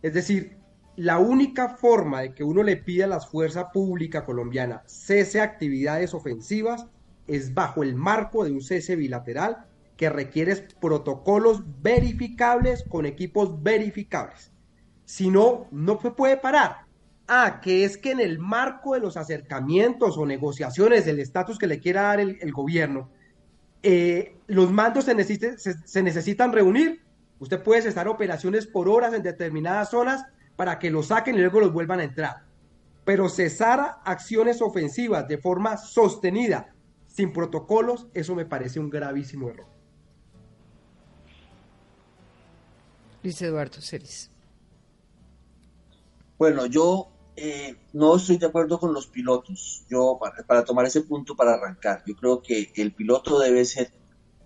[0.00, 0.56] Es decir,
[0.96, 6.14] la única forma de que uno le pida a la fuerza pública colombiana cese actividades
[6.14, 6.86] ofensivas
[7.26, 9.66] es bajo el marco de un cese bilateral
[9.96, 14.50] que requiere protocolos verificables con equipos verificables.
[15.04, 16.86] Si no, no se puede parar.
[17.28, 21.66] Ah, que es que en el marco de los acercamientos o negociaciones del estatus que
[21.66, 23.10] le quiera dar el, gobierno,
[23.82, 27.02] eh, los mandos se, se necesitan reunir.
[27.38, 30.24] Usted puede cesar operaciones por horas en determinadas zonas
[30.56, 32.42] para que los saquen y luego los vuelvan a entrar.
[33.04, 36.71] Pero cesar acciones ofensivas de forma sostenida
[37.12, 39.66] sin protocolos, eso me parece un gravísimo error.
[43.22, 44.30] Luis Eduardo Celis.
[46.38, 49.84] Bueno, yo eh, no estoy de acuerdo con los pilotos.
[49.88, 53.92] Yo, para, tomar ese punto para arrancar, yo creo que el piloto debe ser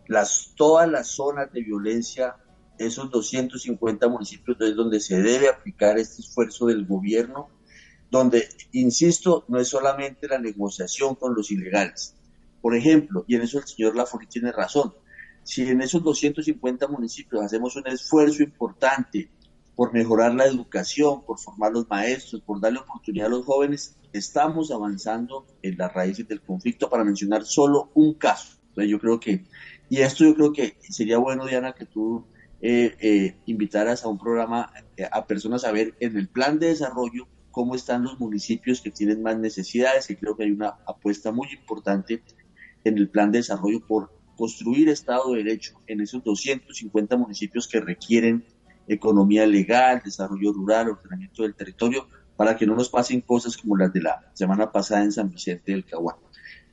[0.09, 2.37] las, todas las zonas de violencia,
[2.79, 7.49] esos 250 municipios es donde se debe aplicar este esfuerzo del gobierno,
[8.11, 12.16] donde, insisto, no es solamente la negociación con los ilegales.
[12.61, 14.95] Por ejemplo, y en eso el señor Lafori tiene razón,
[15.43, 19.31] si en esos 250 municipios hacemos un esfuerzo importante
[19.77, 24.71] por mejorar la educación, por formar los maestros, por darle oportunidad a los jóvenes, estamos
[24.71, 28.57] avanzando en las raíces del conflicto para mencionar solo un caso.
[28.71, 29.45] Entonces yo creo que,
[29.89, 32.27] y esto yo creo que sería bueno, Diana, que tú
[32.61, 36.69] eh, eh, invitaras a un programa eh, a personas a ver en el plan de
[36.69, 41.33] desarrollo cómo están los municipios que tienen más necesidades, y creo que hay una apuesta
[41.33, 42.23] muy importante
[42.89, 47.81] en el plan de desarrollo por construir Estado de Derecho en esos 250 municipios que
[47.81, 48.45] requieren
[48.87, 52.07] economía legal, desarrollo rural, ordenamiento del territorio,
[52.37, 55.73] para que no nos pasen cosas como las de la semana pasada en San Vicente
[55.73, 56.17] del Caguán.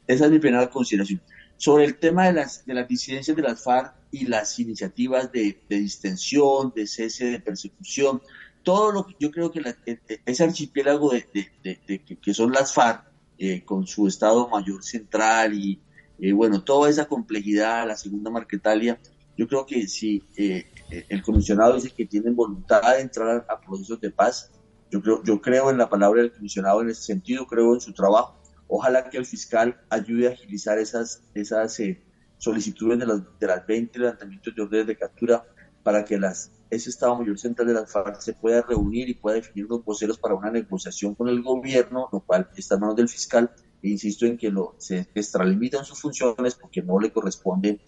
[0.05, 1.22] Esa es mi primera consideración.
[1.57, 5.57] Sobre el tema de las, de las disidencias de las FARC y las iniciativas de,
[5.70, 8.22] distensión, de cese de persecución,
[8.61, 13.14] todo lo que yo creo que e, e, ese archipiélago de, que son las FARC,
[13.39, 15.82] eh, con su Estado Mayor Central y,
[16.20, 18.99] eh, bueno, toda esa complejidad, la segunda Marquetalia,
[19.36, 20.66] yo creo que si eh,
[21.09, 24.51] el comisionado dice que tienen voluntad de entrar a, procesos de paz,
[24.91, 27.93] yo creo, yo creo en la palabra del comisionado en ese sentido, creo en su
[27.93, 28.39] trabajo.
[28.68, 32.03] Ojalá que el fiscal ayude a agilizar esas, esas eh,
[32.38, 35.45] solicitudes de las, de las 20 levantamientos de órdenes de captura
[35.82, 39.36] para que las, ese Estado Mayor Central de las FARC se pueda reunir y pueda
[39.36, 43.09] definir los voceros para una negociación con el gobierno, lo cual está en manos del
[43.09, 43.51] fiscal.
[43.84, 47.79] Insisto en que lo, se extralimitan sus funciones porque no le corresponde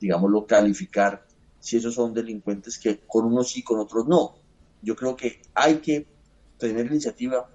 [0.00, 1.26] digámoslo, calificar
[1.58, 4.34] si esos son delincuentes que con unos sí, con otros no.
[4.82, 6.06] Yo creo que hay que
[6.58, 7.50] tener iniciativa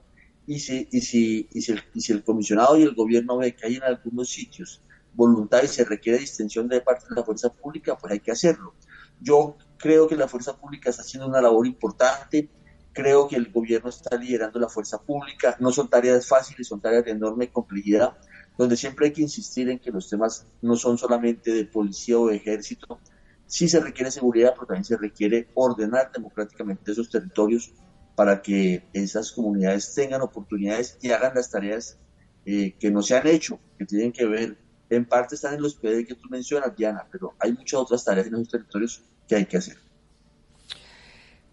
[0.48, 3.56] y si, y si, y si, el, y si el comisionado y el gobierno ve
[3.56, 4.82] que hay en algunos sitios
[5.14, 8.74] voluntad y se requiere distensión de parte de la fuerza pública, pues hay que hacerlo.
[9.22, 12.50] Yo creo que la fuerza pública está haciendo una labor importante,
[12.94, 17.06] creo que el gobierno está liderando la fuerza pública, no son tareas fáciles, son tareas
[17.06, 18.18] de enorme complejidad,
[18.58, 22.28] donde siempre hay que insistir en que los temas no son solamente de policía o
[22.28, 23.00] de ejército,
[23.46, 27.72] sí se requiere seguridad, pero también se requiere ordenar democráticamente esos territorios
[28.16, 31.98] para que esas comunidades tengan oportunidades y hagan las tareas
[32.46, 34.58] eh, que no se han hecho, que tienen que ver,
[34.90, 38.28] en parte están en los PD que tú mencionas, Diana, pero hay muchas otras tareas
[38.28, 39.78] en esos territorios que hay que hacer.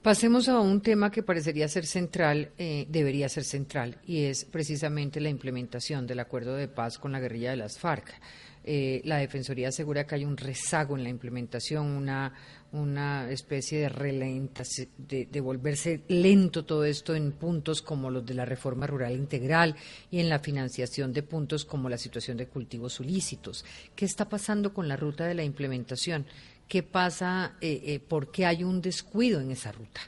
[0.06, 5.20] Pasemos a un tema que parecería ser central, eh, debería ser central, y es precisamente
[5.20, 8.14] la implementación del acuerdo de paz con la guerrilla de las FARC.
[8.62, 14.62] Eh, la Defensoría asegura que hay un rezago en la implementación, una, especie de relenta,
[14.96, 19.74] de, de, volverse lento todo esto en puntos como los de la reforma rural integral
[20.10, 23.64] y en la financiación de puntos como la situación de cultivos ilícitos.
[23.96, 26.26] ¿Qué está pasando con la ruta de la implementación?
[26.68, 30.00] Qué pasa, eh, eh, por qué hay un descuido en esa ruta.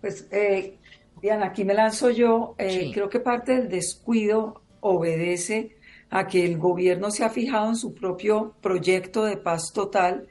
[0.00, 0.78] Pues, eh,
[1.22, 2.54] Diana, aquí me lanzo yo.
[2.58, 5.78] Eh, creo que parte del descuido obedece
[6.10, 10.28] a que el gobierno se ha fijado en su propio proyecto de paz total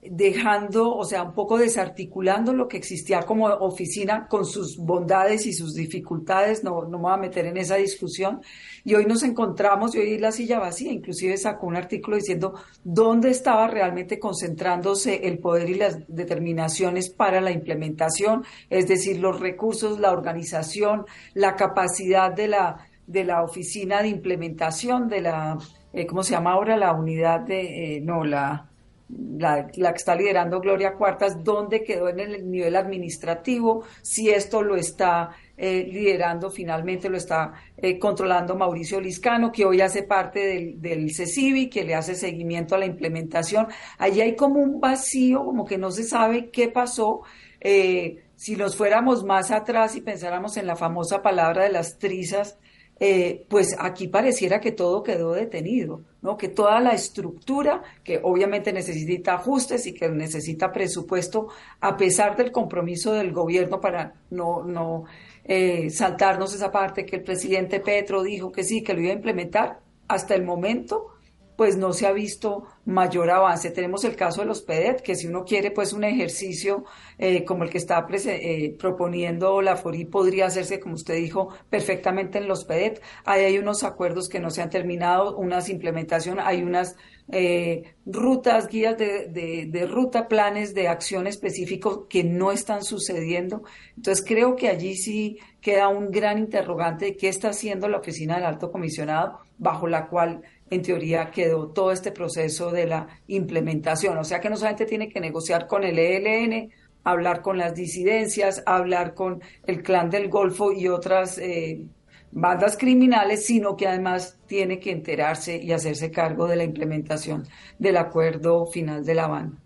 [0.00, 5.52] dejando, o sea, un poco desarticulando lo que existía como oficina con sus bondades y
[5.52, 8.40] sus dificultades, no, no me voy a meter en esa discusión.
[8.84, 13.30] Y hoy nos encontramos, y hoy la silla vacía, inclusive sacó un artículo diciendo dónde
[13.30, 19.98] estaba realmente concentrándose el poder y las determinaciones para la implementación, es decir, los recursos,
[19.98, 25.58] la organización, la capacidad de la, de la oficina de implementación, de la,
[25.92, 26.76] eh, ¿cómo se llama ahora?
[26.76, 28.67] La unidad de, eh, no, la
[29.08, 34.76] la, que está liderando Gloria Cuartas, dónde quedó en el nivel administrativo, si esto lo
[34.76, 40.80] está eh, liderando finalmente, lo está eh, controlando Mauricio Liscano, que hoy hace parte del,
[40.80, 43.68] del CECIBI, que le hace seguimiento a la implementación.
[43.98, 47.22] Allí hay como un vacío, como que no se sabe qué pasó.
[47.60, 52.56] Eh, si nos fuéramos más atrás y pensáramos en la famosa palabra de las trizas,
[53.00, 56.36] eh, pues aquí pareciera que todo quedó detenido, ¿no?
[56.36, 61.48] Que toda la estructura, que obviamente necesita ajustes y que necesita presupuesto,
[61.80, 65.04] a pesar del compromiso del gobierno para no, no
[65.44, 69.16] eh, saltarnos esa parte que el presidente Petro dijo que sí, que lo iba a
[69.16, 71.17] implementar, hasta el momento,
[71.58, 73.72] pues no se ha visto, mayor avance.
[73.72, 76.84] Tenemos el caso de los PEDET, que si uno quiere pues un ejercicio
[77.18, 82.38] eh, como el que está eh, proponiendo la FORI podría hacerse, como usted dijo, perfectamente
[82.38, 83.02] en los PEDET.
[83.24, 86.94] Ahí hay unos acuerdos que no se han terminado, unas implementación, hay unas
[87.32, 93.64] eh, rutas, guías de, de, de, ruta, planes de acción específicos que no están sucediendo.
[93.96, 98.36] Entonces creo que allí sí queda un gran interrogante de qué está haciendo la oficina
[98.36, 104.18] del alto comisionado, bajo la cual en teoría quedó todo este proceso de la implementación.
[104.18, 106.72] O sea que no solamente tiene que negociar con el ELN,
[107.04, 111.86] hablar con las disidencias, hablar con el clan del Golfo y otras eh,
[112.30, 117.46] bandas criminales, sino que además tiene que enterarse y hacerse cargo de la implementación
[117.78, 119.62] del acuerdo final de La Habana.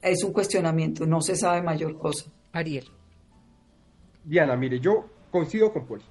[0.00, 2.30] Es un cuestionamiento, no se sabe mayor cosa.
[2.52, 2.84] Ariel.
[4.24, 6.02] Diana, mire, yo coincido con Paul,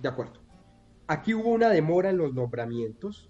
[0.00, 0.40] de acuerdo.
[1.06, 3.28] Aquí hubo una demora en los nombramientos,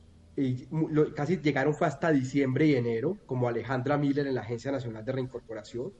[1.14, 5.12] casi llegaron fue hasta diciembre y enero, como Alejandra Miller en la Agencia Nacional de
[5.12, 5.93] Reincorporación.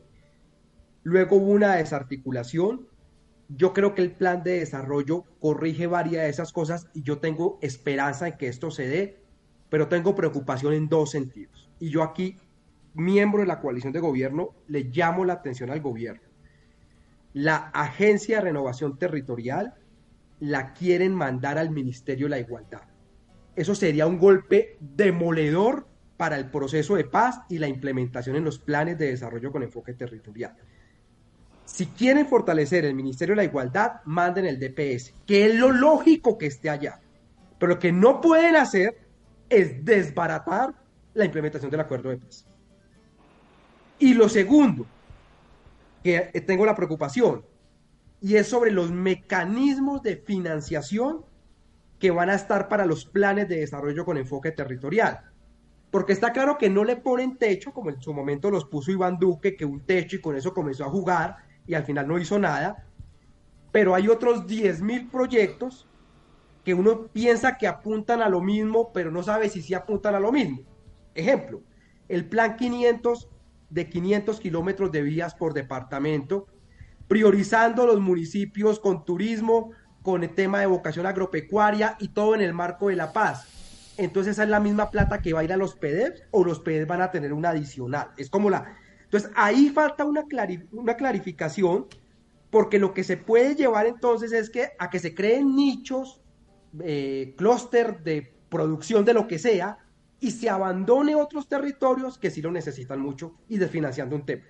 [1.03, 2.89] Luego hubo una desarticulación.
[3.49, 7.59] Yo creo que el plan de desarrollo corrige varias de esas cosas y yo tengo
[7.62, 9.22] esperanza en que esto se dé,
[9.70, 11.70] pero tengo preocupación en dos sentidos.
[11.78, 12.37] Y yo aquí,
[12.95, 16.22] miembro de la coalición de gobierno, le llamo la atención al gobierno.
[17.32, 19.74] La Agencia de Renovación Territorial
[20.41, 22.95] la quieren mandar al Ministerio de la Igualdad
[23.57, 25.86] eso sería un golpe demoledor
[26.16, 29.94] para el proceso de paz y la implementación en los planes de desarrollo con enfoque
[29.94, 30.54] territorial.
[31.64, 36.38] Si quieren fortalecer el Ministerio de la Igualdad, manden el DPS, que es lo lógico
[36.38, 37.00] que esté allá.
[37.59, 38.98] Pero lo que no pueden hacer
[39.48, 40.74] es desbaratar
[41.14, 42.46] la implementación del acuerdo de paz.
[43.98, 44.86] Y lo segundo,
[46.04, 47.44] que tengo la preocupación,
[48.20, 51.24] y es sobre los mecanismos de financiación
[51.99, 55.20] que van a estar para los planes de desarrollo con enfoque territorial.
[55.90, 59.18] Porque está claro que no le ponen techo, como en su momento los puso Iván
[59.18, 61.36] Duque, que un techo y con eso comenzó a jugar
[61.66, 62.86] y al final no hizo nada.
[63.72, 65.88] Pero hay otros 10.000 proyectos
[66.64, 70.20] que uno piensa que apuntan a lo mismo, pero no sabe si sí apuntan a
[70.20, 70.62] lo mismo.
[71.14, 71.62] Ejemplo,
[72.09, 73.28] el plan 500
[73.70, 76.47] de 500 kilómetros de vías por departamento,
[77.09, 79.70] priorizando los municipios con turismo,
[80.07, 83.48] con el tema de vocación agropecuaria y todo en el marco de la paz.
[83.96, 86.61] Entonces esa es la misma plata que va a ir a los PEDEPs o los
[86.61, 88.12] PEDEPs van a tener una adicional.
[88.16, 88.76] Es como la...
[89.02, 90.24] Entonces ahí falta una,
[90.70, 91.88] una clarificación
[92.50, 96.20] porque lo que se puede llevar entonces es que a que se creen nichos,
[96.84, 99.78] eh, clúster de producción de lo que sea
[100.20, 104.44] y se abandone otros territorios que sí lo necesitan mucho y desfinanciando un tema.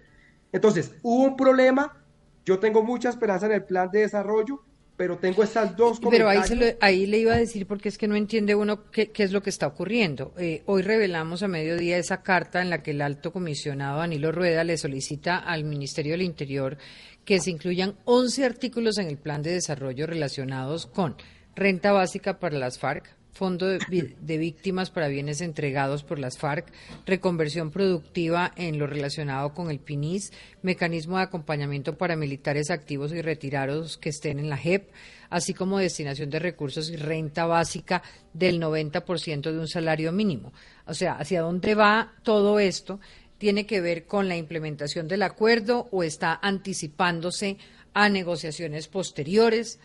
[0.53, 2.05] Entonces, hubo un problema,
[2.45, 4.66] yo tengo mucha esperanza en el plan de desarrollo,
[4.97, 6.41] pero tengo estas dos Pero ahí,
[6.81, 9.43] ahí le iba a decir porque es que no entiende uno qué, qué es lo
[9.43, 10.33] que está ocurriendo.
[10.39, 14.65] Eh, hoy revelamos a mediodía esa carta en la que el alto comisionado Danilo Rueda
[14.65, 16.79] le solicita al Ministerio del Interior
[17.25, 21.17] que se incluyan 11 artículos en el plan de desarrollo relacionados con
[21.57, 26.73] renta básica para las FARC, Fondo de, Víctimas para Bienes Entregados por las FARC,
[27.05, 30.33] reconversión productiva en lo relacionado con el PINIS,
[30.63, 34.91] mecanismo de acompañamiento para militares activos y retirados que estén en la JEP,
[35.29, 40.55] así como destinación de recursos y renta básica del 90% de un salario mínimo.
[40.87, 43.01] O sea, ¿hacia dónde va todo esto?
[43.37, 47.59] ¿Tiene que ver con la implementación del acuerdo o está anticipándose
[47.93, 49.79] a negociaciones posteriores?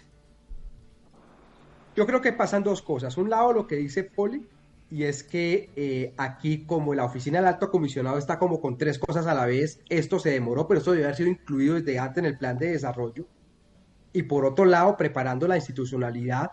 [1.96, 3.18] Yo creo que pasan dos cosas.
[3.18, 4.48] Un lado, lo que dice Poli,
[4.90, 9.00] y es que eh, aquí, como la oficina del alto comisionado está como con tres
[9.00, 12.18] cosas a la vez, esto se demoró, pero esto debe haber sido incluido desde antes
[12.20, 13.26] en el plan de desarrollo.
[14.14, 16.52] Y por otro lado, preparando la institucionalidad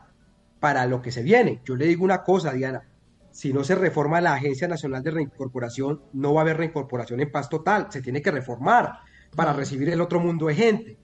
[0.60, 1.60] para lo que se viene.
[1.64, 2.82] Yo le digo una cosa, Diana,
[3.30, 7.30] si no se reforma la Agencia Nacional de Reincorporación, no va a haber reincorporación en
[7.30, 9.00] paz total, se tiene que reformar
[9.36, 10.96] para recibir el otro mundo de gente.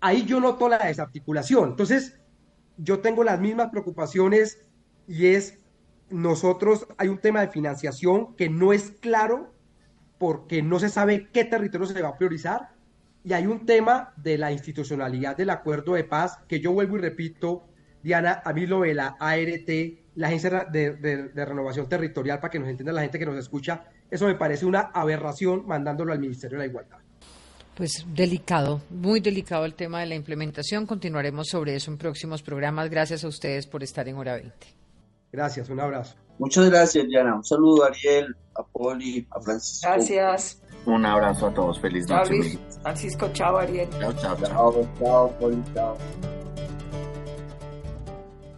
[0.00, 1.70] Ahí yo noto la desarticulación.
[1.70, 2.18] Entonces,
[2.78, 4.66] yo tengo las mismas preocupaciones
[5.06, 5.58] y es
[6.10, 9.52] nosotros hay un tema de financiación que no es claro
[10.16, 12.70] porque no se sabe qué territorio se va a priorizar
[13.24, 17.00] y hay un tema de la institucionalidad del acuerdo de paz que yo vuelvo y
[17.00, 17.64] repito,
[18.02, 19.68] Diana, a mí lo de la ART,
[20.14, 23.84] la Agencia de, de Renovación Territorial, para que nos entienda la gente que nos escucha,
[24.10, 26.98] eso me parece una aberración mandándolo al Ministerio de la Igualdad.
[27.78, 30.84] Pues delicado, muy delicado el tema de la implementación.
[30.84, 32.90] Continuaremos sobre eso en próximos programas.
[32.90, 34.52] Gracias a ustedes por estar en Hora 20.
[35.30, 36.16] Gracias, un abrazo.
[36.40, 37.36] Muchas gracias, Diana.
[37.36, 39.92] Un saludo a Ariel, a Poli, a Francisco.
[39.92, 40.60] Gracias.
[40.86, 41.80] Un abrazo a todos.
[41.80, 42.58] Feliz noche.
[42.82, 43.88] Francisco, chao, Ariel.
[44.00, 44.88] Chao, chao, chao.
[44.98, 45.96] Chao, Poli, chao.